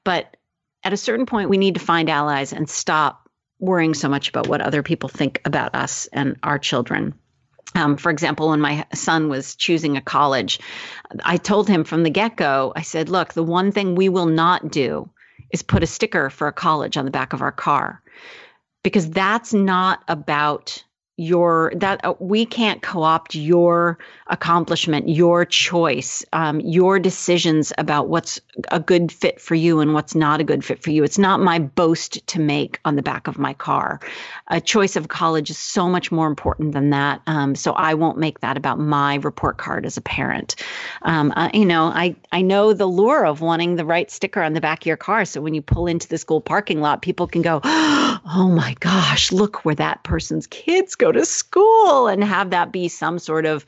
[0.05, 0.37] But
[0.85, 3.22] at a certain point, we need to find allies and stop
[3.63, 7.15] worrying so much about what other people think about us and our children.
[7.75, 10.61] Um, for example, when my son was choosing a college,
[11.25, 14.27] I told him from the get go, I said, look, the one thing we will
[14.27, 15.09] not do
[15.51, 18.03] is put a sticker for a college on the back of our car
[18.83, 20.85] because that's not about
[21.17, 23.99] your that uh, we can't co-opt your
[24.29, 28.41] accomplishment your choice um, your decisions about what's
[28.71, 31.05] a good fit for you and what's not a good fit for you.
[31.05, 34.01] It's not my boast to make on the back of my car.
[34.49, 38.19] A choice of college is so much more important than that um, so i won't
[38.19, 40.57] make that about my report card as a parent.
[41.03, 44.61] Um, you know i i know the lure of wanting the right sticker on the
[44.61, 47.43] back of your car so when you pull into the school parking lot people can
[47.43, 52.73] go oh my gosh look where that person's kids go to school and have that
[52.73, 53.67] be some sort of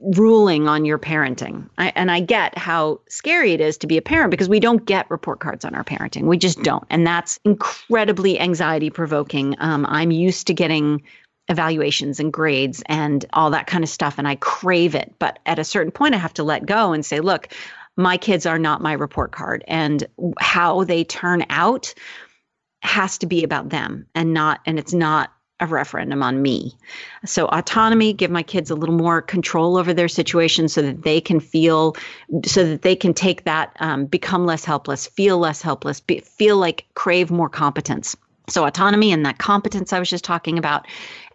[0.00, 1.68] ruling on your parenting.
[1.78, 4.84] I, and I get how scary it is to be a parent because we don't
[4.84, 6.24] get report cards on our parenting.
[6.24, 6.84] We just don't.
[6.90, 9.56] And that's incredibly anxiety provoking.
[9.60, 11.02] Um, I'm used to getting
[11.48, 15.14] evaluations and grades and all that kind of stuff, and I crave it.
[15.18, 17.48] But at a certain point, I have to let go and say, look,
[17.96, 19.64] my kids are not my report card.
[19.68, 20.06] And
[20.38, 21.94] how they turn out
[22.82, 25.32] has to be about them and not, and it's not
[25.70, 26.76] a referendum on me.
[27.24, 31.20] So, autonomy, give my kids a little more control over their situation so that they
[31.20, 31.96] can feel,
[32.44, 36.56] so that they can take that, um, become less helpless, feel less helpless, be, feel
[36.56, 38.16] like crave more competence.
[38.48, 40.86] So, autonomy and that competence I was just talking about.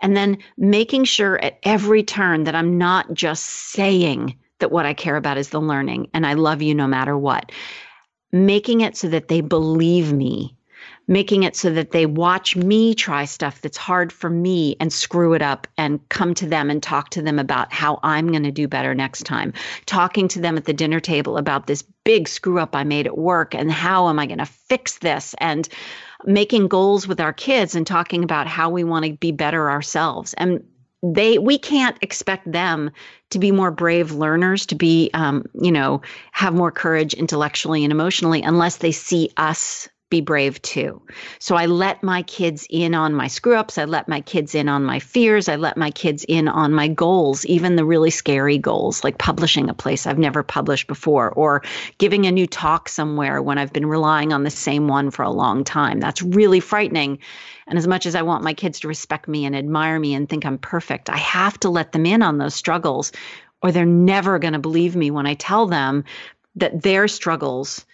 [0.02, 4.94] And then making sure at every turn that I'm not just saying that what I
[4.94, 7.52] care about is the learning and I love you no matter what.
[8.32, 10.56] Making it so that they believe me
[11.10, 15.34] making it so that they watch me try stuff that's hard for me and screw
[15.34, 18.51] it up and come to them and talk to them about how I'm going to
[18.51, 19.51] do better next time.
[19.88, 23.18] Talking to them at the dinner table about this big screw up I made at
[23.18, 25.68] work and how am I going to fix this and
[26.26, 30.36] making goals with our kids and talking about how we want to be better ourselves.
[30.36, 30.64] And
[31.01, 32.91] they we can't expect them
[33.30, 36.01] to be more brave learners to be um, you know
[36.34, 41.01] have more courage intellectually and emotionally unless they see us be brave too.
[41.38, 43.78] So I let my kids in on my screw ups.
[43.78, 45.47] I let my kids in on my fears.
[45.47, 49.70] I let my kids in on my goals, even the really scary goals, like publishing
[49.70, 51.64] a place I've never published before or
[51.99, 55.30] giving a new talk somewhere when I've been relying on the same one for a
[55.30, 55.99] long time.
[55.99, 57.20] That's really frightening.
[57.68, 60.28] And as much as I want my kids to respect me and admire me and
[60.28, 63.12] think I'm perfect, I have to let them in on those struggles
[63.62, 66.03] or they're never going to believe me when I tell them
[66.55, 67.86] that their struggles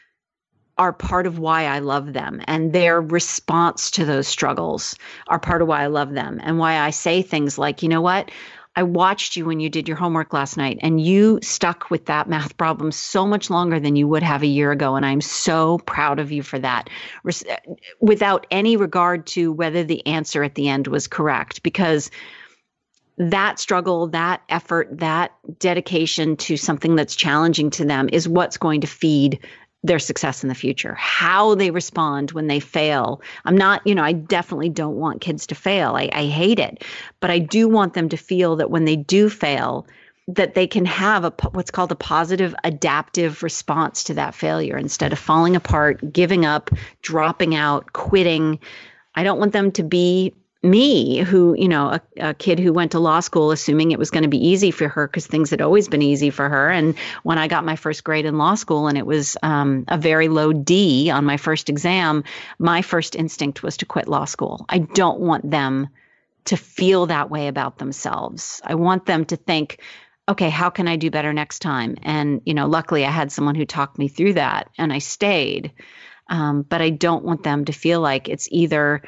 [0.77, 4.95] are part of why I love them and their response to those struggles
[5.27, 8.01] are part of why I love them and why I say things like, you know
[8.01, 8.29] what?
[8.77, 12.27] I watched you when you did your homework last night and you stuck with that
[12.27, 14.97] math problem so much longer than you would have a year ago.
[14.97, 16.89] And I'm so proud of you for that
[17.25, 17.55] uh,
[18.01, 22.11] without any regard to whether the answer at the end was correct because
[23.17, 28.81] that struggle, that effort, that dedication to something that's challenging to them is what's going
[28.81, 29.39] to feed
[29.85, 33.21] their success in the future, how they respond when they fail.
[33.45, 35.95] I'm not, you know, I definitely don't want kids to fail.
[35.95, 36.83] I, I hate it.
[37.19, 39.87] But I do want them to feel that when they do fail,
[40.27, 45.13] that they can have a what's called a positive adaptive response to that failure instead
[45.13, 46.71] of falling apart, giving up,
[47.03, 48.59] dropping out, quitting.
[49.13, 50.33] I don't want them to be
[50.65, 54.09] me who you know a, a, kid who went to law school assuming it was
[54.09, 56.69] going to be easy for her because things had always been easy for her.
[56.69, 59.97] And when i got my first grade in law school and it was um, a
[59.97, 62.23] very low d on my first exam
[62.59, 64.65] my first instinct was to quit law school.
[64.67, 65.89] I don't want them
[66.45, 68.61] to feel that way about themselves.
[68.63, 69.79] I want them to think
[70.27, 71.95] okay how can i do better next time?
[72.01, 75.71] And you know luckily i had someone who talked me through that and i stayed.
[76.27, 79.03] Um, but I don't want them to feel like it's either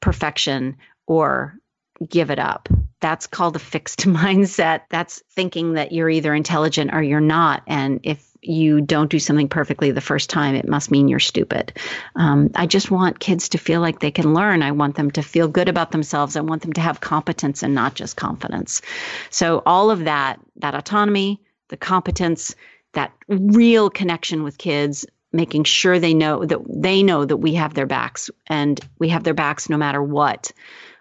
[0.00, 0.76] perfection
[1.06, 1.60] or
[2.08, 2.68] give it up.
[3.00, 4.82] That's called a fixed mindset.
[4.90, 7.62] That's thinking that you're either intelligent or you're not.
[7.66, 11.78] And if you don't do something perfectly the first time, it must mean you're stupid.
[12.16, 14.62] Um, I just want kids to feel like they can learn.
[14.62, 16.36] I want them to feel good about themselves.
[16.36, 18.80] I want them to have competence and not just confidence.
[19.28, 22.54] So, all of that, that autonomy, the competence,
[22.94, 27.74] that real connection with kids, making sure they know that they know that we have
[27.74, 30.50] their backs and we have their backs no matter what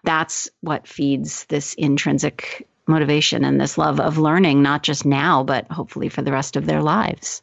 [0.04, 5.72] that's what feeds this intrinsic motivation and this love of learning, not just now, but
[5.72, 7.41] hopefully for the rest of their lives.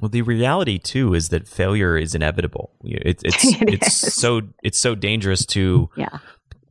[0.00, 2.70] Well, the reality too is that failure is inevitable.
[2.84, 4.14] It, it's it it's is.
[4.14, 6.18] so it's so dangerous to yeah.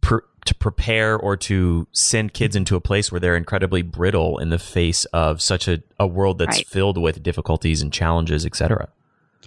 [0.02, 4.58] to prepare or to send kids into a place where they're incredibly brittle in the
[4.58, 6.68] face of such a, a world that's right.
[6.68, 8.88] filled with difficulties and challenges, etc.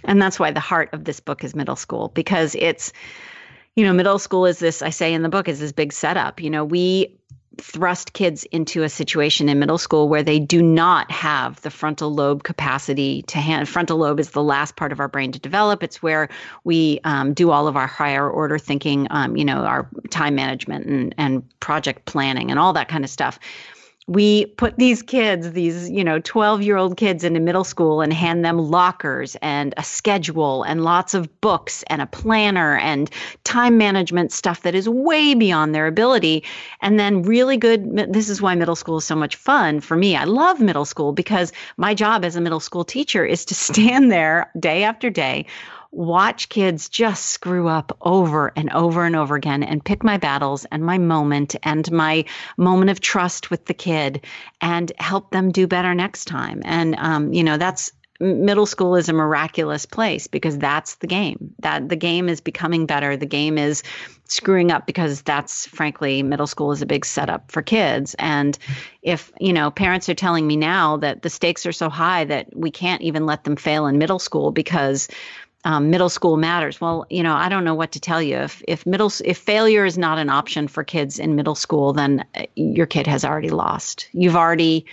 [0.03, 2.93] And that's why the heart of this book is middle school because it's
[3.75, 6.41] you know, middle school is this, I say in the book, is this big setup.
[6.41, 7.17] You know, we
[7.57, 12.13] thrust kids into a situation in middle school where they do not have the frontal
[12.13, 15.83] lobe capacity to hand frontal lobe is the last part of our brain to develop
[15.83, 16.29] it's where
[16.63, 20.85] we um, do all of our higher order thinking um, you know our time management
[20.85, 23.37] and, and project planning and all that kind of stuff
[24.11, 28.11] we put these kids, these, you know, 12 year old kids into middle school and
[28.11, 33.09] hand them lockers and a schedule and lots of books and a planner and
[33.45, 36.43] time management stuff that is way beyond their ability.
[36.81, 40.17] And then really good, this is why middle school is so much fun for me.
[40.17, 44.11] I love middle school because my job as a middle school teacher is to stand
[44.11, 45.45] there day after day
[45.91, 50.65] watch kids just screw up over and over and over again and pick my battles
[50.71, 52.23] and my moment and my
[52.57, 54.25] moment of trust with the kid
[54.61, 56.61] and help them do better next time.
[56.63, 61.53] And, um, you know, that's middle school is a miraculous place because that's the game.
[61.59, 63.17] That the game is becoming better.
[63.17, 63.83] The game is
[64.25, 68.15] screwing up because that's frankly middle school is a big setup for kids.
[68.19, 68.57] And
[69.01, 72.55] if you know parents are telling me now that the stakes are so high that
[72.55, 75.09] we can't even let them fail in middle school because
[75.63, 76.81] um, middle school matters.
[76.81, 78.37] Well, you know, I don't know what to tell you.
[78.37, 82.25] If if middle if failure is not an option for kids in middle school, then
[82.35, 84.07] uh, your kid has already lost.
[84.11, 84.85] You've already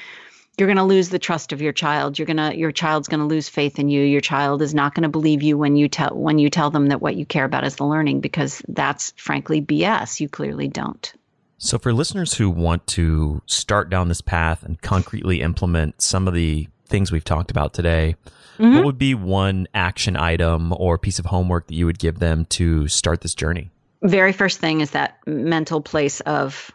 [0.59, 2.19] you're going to lose the trust of your child.
[2.19, 4.03] You're going to your child's going to lose faith in you.
[4.03, 6.89] Your child is not going to believe you when you tell when you tell them
[6.89, 10.21] that what you care about is the learning because that's frankly BS.
[10.21, 11.13] You clearly don't.
[11.59, 16.35] So for listeners who want to start down this path and concretely implement some of
[16.35, 18.15] the things we've talked about today,
[18.59, 18.77] Mm-hmm.
[18.77, 22.45] What would be one action item or piece of homework that you would give them
[22.47, 23.71] to start this journey?
[24.03, 26.71] Very first thing is that mental place of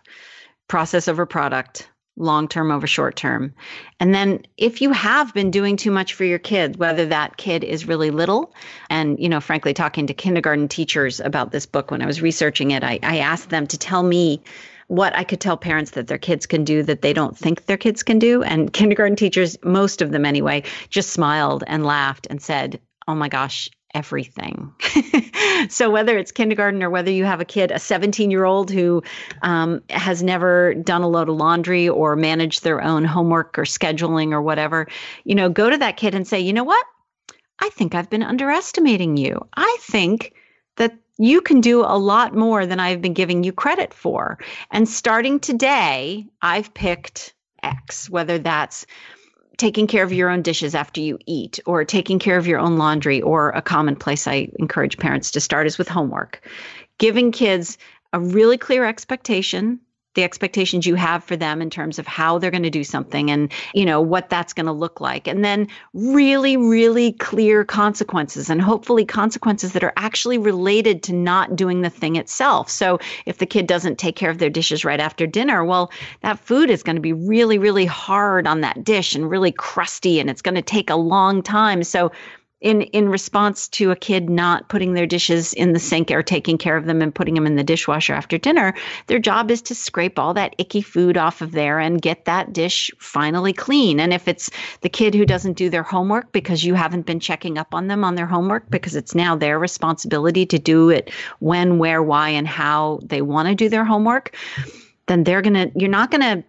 [0.67, 3.53] process over product, long term over short term.
[3.99, 7.63] And then if you have been doing too much for your kid, whether that kid
[7.63, 8.53] is really little,
[8.89, 12.71] and, you know, frankly, talking to kindergarten teachers about this book when I was researching
[12.71, 14.41] it, I, I asked them to tell me
[14.88, 17.77] what I could tell parents that their kids can do that they don't think their
[17.77, 18.43] kids can do.
[18.43, 23.27] And kindergarten teachers, most of them anyway, just smiled and laughed and said, Oh my
[23.27, 24.73] gosh, everything.
[25.69, 29.03] so whether it's kindergarten or whether you have a kid, a 17 year old who
[29.41, 34.31] um, has never done a load of laundry or managed their own homework or scheduling
[34.31, 34.88] or whatever,
[35.25, 36.86] you know, go to that kid and say, you know what?
[37.59, 39.47] I think I've been underestimating you.
[39.53, 40.34] I think
[41.24, 44.39] you can do a lot more than I've been giving you credit for.
[44.71, 48.86] And starting today, I've picked X, whether that's
[49.55, 52.78] taking care of your own dishes after you eat or taking care of your own
[52.78, 56.41] laundry or a common place I encourage parents to start is with homework.
[56.97, 57.78] Giving kids
[58.11, 59.80] a really clear expectation
[60.16, 63.32] the expectations you have for them in terms of how they're going to do something
[63.32, 65.28] and you know what that's going to look like.
[65.28, 71.55] And then really really clear consequences and hopefully consequences that are actually related to not
[71.55, 72.70] doing the thing itself.
[72.70, 75.91] So if the kid doesn't take care of their dishes right after dinner well
[76.22, 80.20] that food is going to be really really hard on that dish and really crusty
[80.20, 81.84] and it's going to take a long time.
[81.84, 82.11] So
[82.64, 86.57] in in response to a kid not putting their dishes in the sink or taking
[86.57, 88.74] care of them and putting them in the dishwasher after dinner
[89.07, 92.53] their job is to scrape all that icky food off of there and get that
[92.53, 93.99] dish finally clean.
[93.99, 94.49] And if it's
[94.82, 98.03] the kid who doesn't do their homework because you haven't been checking up on them
[98.03, 102.47] on their homework because it's now their responsibility to do it when where why and
[102.47, 104.36] how they want to do their homework
[105.07, 106.43] then they're going to you're not going to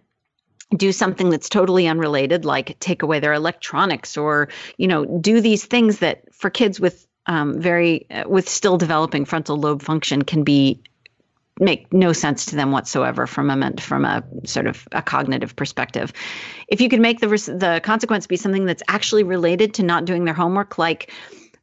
[0.75, 5.65] do something that's totally unrelated like take away their electronics or you know do these
[5.65, 10.43] things that for kids with um, very uh, with still developing frontal lobe function can
[10.43, 10.81] be
[11.59, 16.11] make no sense to them whatsoever from a from a sort of a cognitive perspective.
[16.67, 20.25] If you could make the the consequence be something that's actually related to not doing
[20.25, 21.11] their homework, like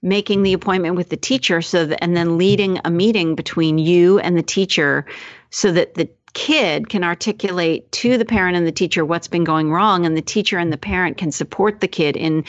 [0.00, 4.18] making the appointment with the teacher so that and then leading a meeting between you
[4.18, 5.07] and the teacher
[5.50, 9.70] so that the kid can articulate to the parent and the teacher what's been going
[9.70, 12.45] wrong and the teacher and the parent can support the kid in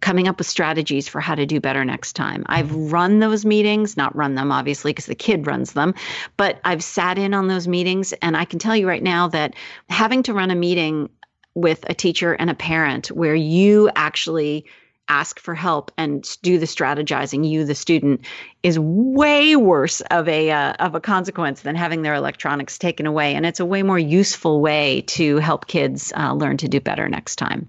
[0.00, 2.44] coming up with strategies for how to do better next time.
[2.46, 2.90] I've mm-hmm.
[2.90, 5.94] run those meetings, not run them obviously because the kid runs them,
[6.36, 9.54] but I've sat in on those meetings and I can tell you right now that
[9.88, 11.08] having to run a meeting
[11.54, 14.66] with a teacher and a parent where you actually
[15.08, 18.22] ask for help and do the strategizing you the student
[18.62, 23.34] is way worse of a uh, of a consequence than having their electronics taken away.
[23.34, 27.08] And it's a way more useful way to help kids uh, learn to do better
[27.08, 27.68] next time.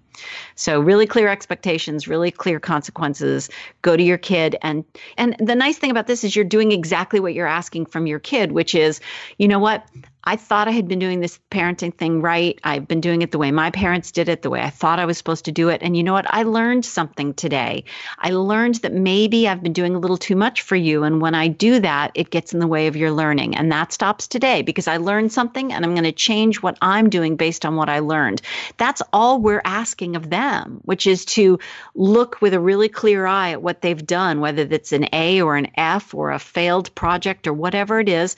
[0.55, 3.49] So really clear expectations really clear consequences.
[3.81, 4.55] Go to your kid.
[4.61, 4.85] And
[5.17, 8.19] and the nice thing about this is you're doing exactly what you're asking from your
[8.19, 9.01] kid which is
[9.37, 9.85] you know what
[10.27, 12.59] I thought I had been doing this parenting thing right.
[12.63, 15.05] I've been doing it the way my parents did it, the way I thought I
[15.05, 15.83] was supposed to do it.
[15.83, 16.25] And you know what?
[16.27, 17.83] I learned something today.
[18.17, 21.03] I learned that maybe I've been doing a little too much for you.
[21.03, 23.55] And when I do that, it gets in the way of your learning.
[23.55, 27.07] And that stops today because I learned something and I'm going to change what I'm
[27.07, 28.41] doing based on what I learned.
[28.77, 31.59] That's all we're asking of them, which is to
[31.93, 35.55] look with a really clear eye at what they've done, whether that's an A or
[35.55, 38.35] an F or a failed project or whatever it is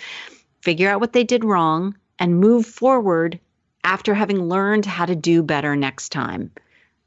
[0.62, 3.40] figure out what they did wrong, and move forward
[3.84, 6.52] after having learned how to do better next time.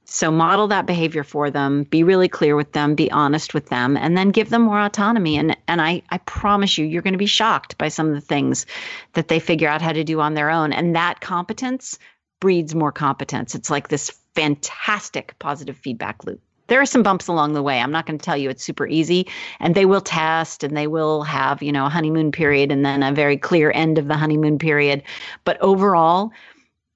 [0.05, 3.96] So model that behavior for them, be really clear with them, be honest with them,
[3.96, 5.36] and then give them more autonomy.
[5.36, 8.20] And and I, I promise you, you're going to be shocked by some of the
[8.20, 8.66] things
[9.12, 10.72] that they figure out how to do on their own.
[10.72, 11.98] And that competence
[12.40, 13.55] breeds more competence.
[13.55, 16.40] It's like this fantastic positive feedback loop
[16.71, 17.81] there are some bumps along the way.
[17.81, 19.27] I'm not going to tell you it's super easy.
[19.59, 23.03] And they will test and they will have, you know, a honeymoon period and then
[23.03, 25.03] a very clear end of the honeymoon period.
[25.45, 26.31] But overall,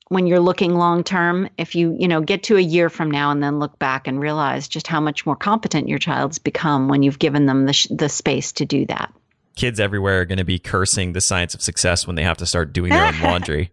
[0.08, 3.32] when you're looking long term, if you, you know, get to a year from now
[3.32, 7.02] and then look back and realize just how much more competent your child's become when
[7.02, 9.12] you've given them the, sh- the space to do that.
[9.56, 12.46] Kids everywhere are going to be cursing the science of success when they have to
[12.46, 13.72] start doing their own laundry.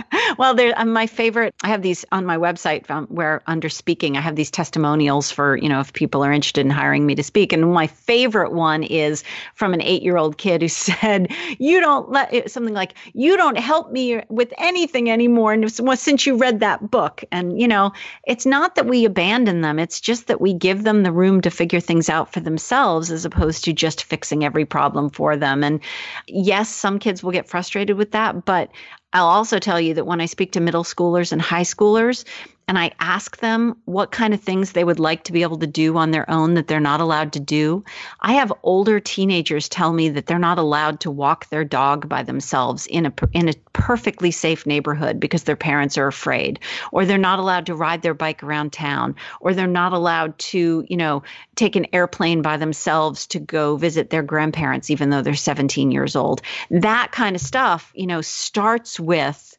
[0.38, 1.54] well, there, um, my favorite.
[1.62, 5.56] I have these on my website um, where under speaking, I have these testimonials for
[5.56, 7.52] you know if people are interested in hiring me to speak.
[7.52, 9.24] And my favorite one is
[9.54, 14.22] from an eight-year-old kid who said, "You don't let something like you don't help me
[14.28, 17.92] with anything anymore since you read that book." And you know,
[18.26, 21.50] it's not that we abandon them; it's just that we give them the room to
[21.50, 25.62] figure things out for themselves, as opposed to just fixing every problem for them.
[25.62, 25.80] And
[26.26, 28.70] yes, some kids will get frustrated with that, but
[29.12, 32.24] I'll also tell you that when I speak to middle schoolers and high schoolers,
[32.68, 35.66] and I ask them what kind of things they would like to be able to
[35.66, 37.84] do on their own that they're not allowed to do.
[38.20, 42.22] I have older teenagers tell me that they're not allowed to walk their dog by
[42.22, 46.60] themselves in a in a perfectly safe neighborhood because their parents are afraid,
[46.92, 50.84] or they're not allowed to ride their bike around town, or they're not allowed to,
[50.88, 51.22] you know,
[51.56, 56.16] take an airplane by themselves to go visit their grandparents even though they're 17 years
[56.16, 56.42] old.
[56.70, 59.51] That kind of stuff, you know, starts with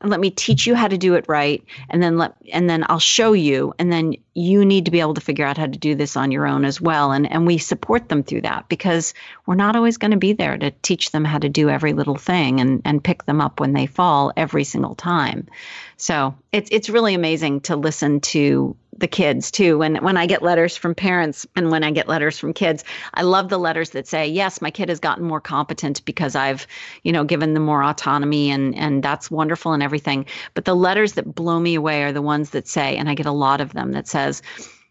[0.00, 2.84] and let me teach you how to do it right and then let and then
[2.88, 5.78] I'll show you and then you need to be able to figure out how to
[5.78, 7.10] do this on your own as well.
[7.10, 9.12] And and we support them through that because
[9.46, 12.16] we're not always going to be there to teach them how to do every little
[12.16, 15.48] thing and and pick them up when they fall every single time.
[15.96, 19.78] So it's it's really amazing to listen to the kids too.
[19.78, 22.84] When when I get letters from parents and when I get letters from kids,
[23.14, 26.66] I love the letters that say, "Yes, my kid has gotten more competent because I've,
[27.02, 31.12] you know, given them more autonomy and and that's wonderful and everything." But the letters
[31.14, 33.72] that blow me away are the ones that say, and I get a lot of
[33.72, 34.42] them that says,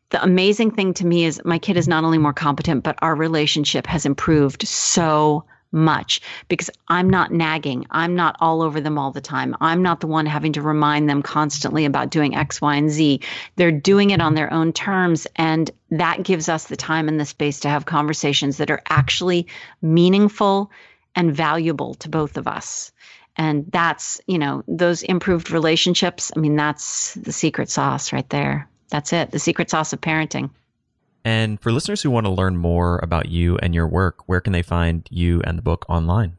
[0.10, 3.16] the amazing thing to me is my kid is not only more competent, but our
[3.16, 7.86] relationship has improved so much because I'm not nagging.
[7.92, 9.56] I'm not all over them all the time.
[9.60, 13.22] I'm not the one having to remind them constantly about doing X, Y, and Z.
[13.56, 15.28] They're doing it on their own terms.
[15.36, 19.48] And that gives us the time and the space to have conversations that are actually
[19.82, 20.72] meaningful
[21.16, 22.92] and valuable to both of us.
[23.36, 26.32] And that's, you know, those improved relationships.
[26.36, 28.68] I mean, that's the secret sauce right there.
[28.90, 30.50] That's it, the secret sauce of parenting.
[31.28, 34.54] And for listeners who want to learn more about you and your work, where can
[34.54, 36.38] they find you and the book online?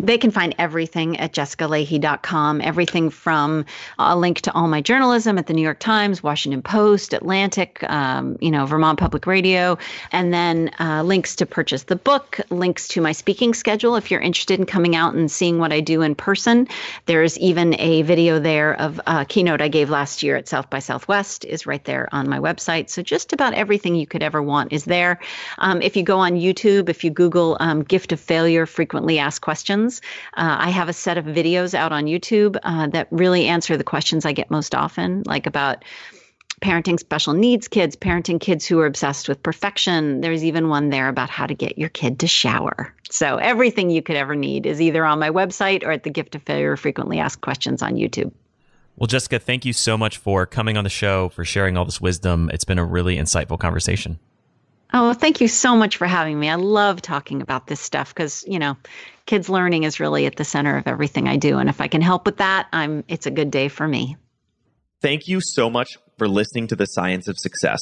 [0.00, 3.64] They can find everything at jessicalahey.com, everything from
[3.98, 8.38] a link to all my journalism at the New York Times, Washington Post, Atlantic, um,
[8.40, 9.76] you know, Vermont Public Radio,
[10.12, 14.20] and then uh, links to purchase the book, links to my speaking schedule if you're
[14.20, 16.68] interested in coming out and seeing what I do in person.
[17.06, 20.78] There's even a video there of a keynote I gave last year at South by
[20.78, 22.88] Southwest is right there on my website.
[22.88, 25.18] So just about everything you could ever want is there.
[25.58, 29.40] Um, if you go on YouTube, if you Google um, "gift of failure," frequently asked
[29.40, 30.00] questions questions.
[30.36, 33.84] Uh, I have a set of videos out on YouTube uh, that really answer the
[33.84, 35.84] questions I get most often, like about
[36.60, 40.20] parenting special needs kids, parenting kids who are obsessed with perfection.
[40.20, 42.92] There's even one there about how to get your kid to shower.
[43.10, 46.34] So everything you could ever need is either on my website or at the Gift
[46.34, 48.32] of Failure Frequently Asked Questions on YouTube.
[48.96, 52.00] Well, Jessica, thank you so much for coming on the show, for sharing all this
[52.00, 52.50] wisdom.
[52.52, 54.18] It's been a really insightful conversation.
[54.92, 56.48] Oh, thank you so much for having me.
[56.48, 58.76] I love talking about this stuff because, you know,
[59.28, 61.58] kids learning is really at the center of everything I do.
[61.58, 64.16] And if I can help with that, I'm it's a good day for me.
[65.00, 67.80] Thank you so much for listening to the Science of Success.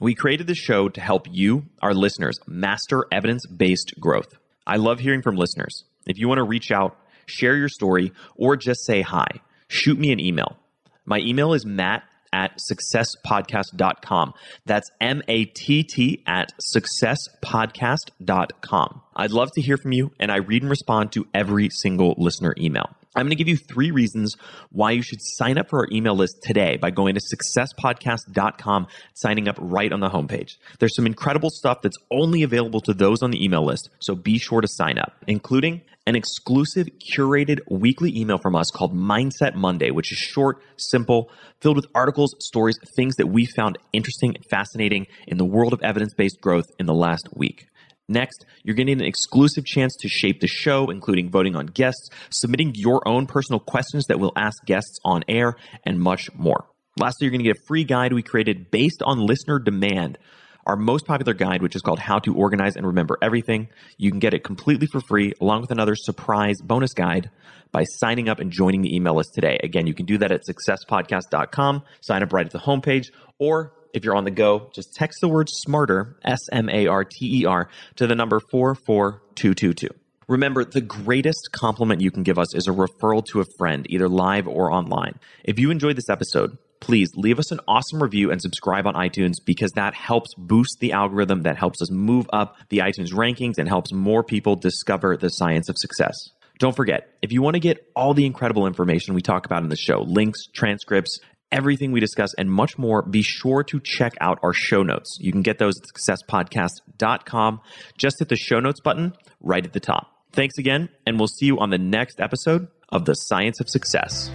[0.00, 4.34] We created this show to help you, our listeners, master evidence based growth.
[4.66, 5.84] I love hearing from listeners.
[6.06, 9.28] If you want to reach out, share your story, or just say hi,
[9.68, 10.56] shoot me an email.
[11.04, 12.04] My email is matt
[12.36, 14.34] at successpodcast.com.
[14.66, 19.00] That's M A T T at successpodcast.com.
[19.16, 22.54] I'd love to hear from you, and I read and respond to every single listener
[22.58, 22.90] email.
[23.16, 24.36] I'm going to give you three reasons
[24.70, 27.20] why you should sign up for our email list today by going to
[27.56, 30.58] successpodcast.com, signing up right on the homepage.
[30.78, 34.36] There's some incredible stuff that's only available to those on the email list, so be
[34.36, 39.90] sure to sign up, including an exclusive curated weekly email from us called Mindset Monday,
[39.90, 41.30] which is short, simple,
[41.60, 45.82] filled with articles, stories, things that we found interesting and fascinating in the world of
[45.82, 47.66] evidence based growth in the last week.
[48.08, 52.72] Next, you're getting an exclusive chance to shape the show, including voting on guests, submitting
[52.76, 56.66] your own personal questions that we'll ask guests on air, and much more.
[57.00, 60.18] Lastly, you're going to get a free guide we created based on listener demand
[60.66, 63.68] our most popular guide, which is called How to Organize and Remember Everything.
[63.96, 67.30] You can get it completely for free, along with another surprise bonus guide
[67.72, 69.58] by signing up and joining the email list today.
[69.62, 73.06] Again, you can do that at successpodcast.com, sign up right at the homepage,
[73.38, 77.04] or if you're on the go, just text the word smarter, S M A R
[77.04, 79.88] T E R, to the number 44222.
[80.28, 84.08] Remember, the greatest compliment you can give us is a referral to a friend, either
[84.08, 85.20] live or online.
[85.44, 89.34] If you enjoyed this episode, please leave us an awesome review and subscribe on iTunes
[89.44, 93.68] because that helps boost the algorithm, that helps us move up the iTunes rankings, and
[93.68, 96.14] helps more people discover the science of success.
[96.58, 99.68] Don't forget, if you want to get all the incredible information we talk about in
[99.68, 101.18] the show, links, transcripts,
[101.52, 105.18] everything we discuss, and much more, be sure to check out our show notes.
[105.20, 107.60] You can get those at successpodcast.com.
[107.98, 110.10] Just hit the show notes button right at the top.
[110.32, 114.30] Thanks again, and we'll see you on the next episode of The Science of Success.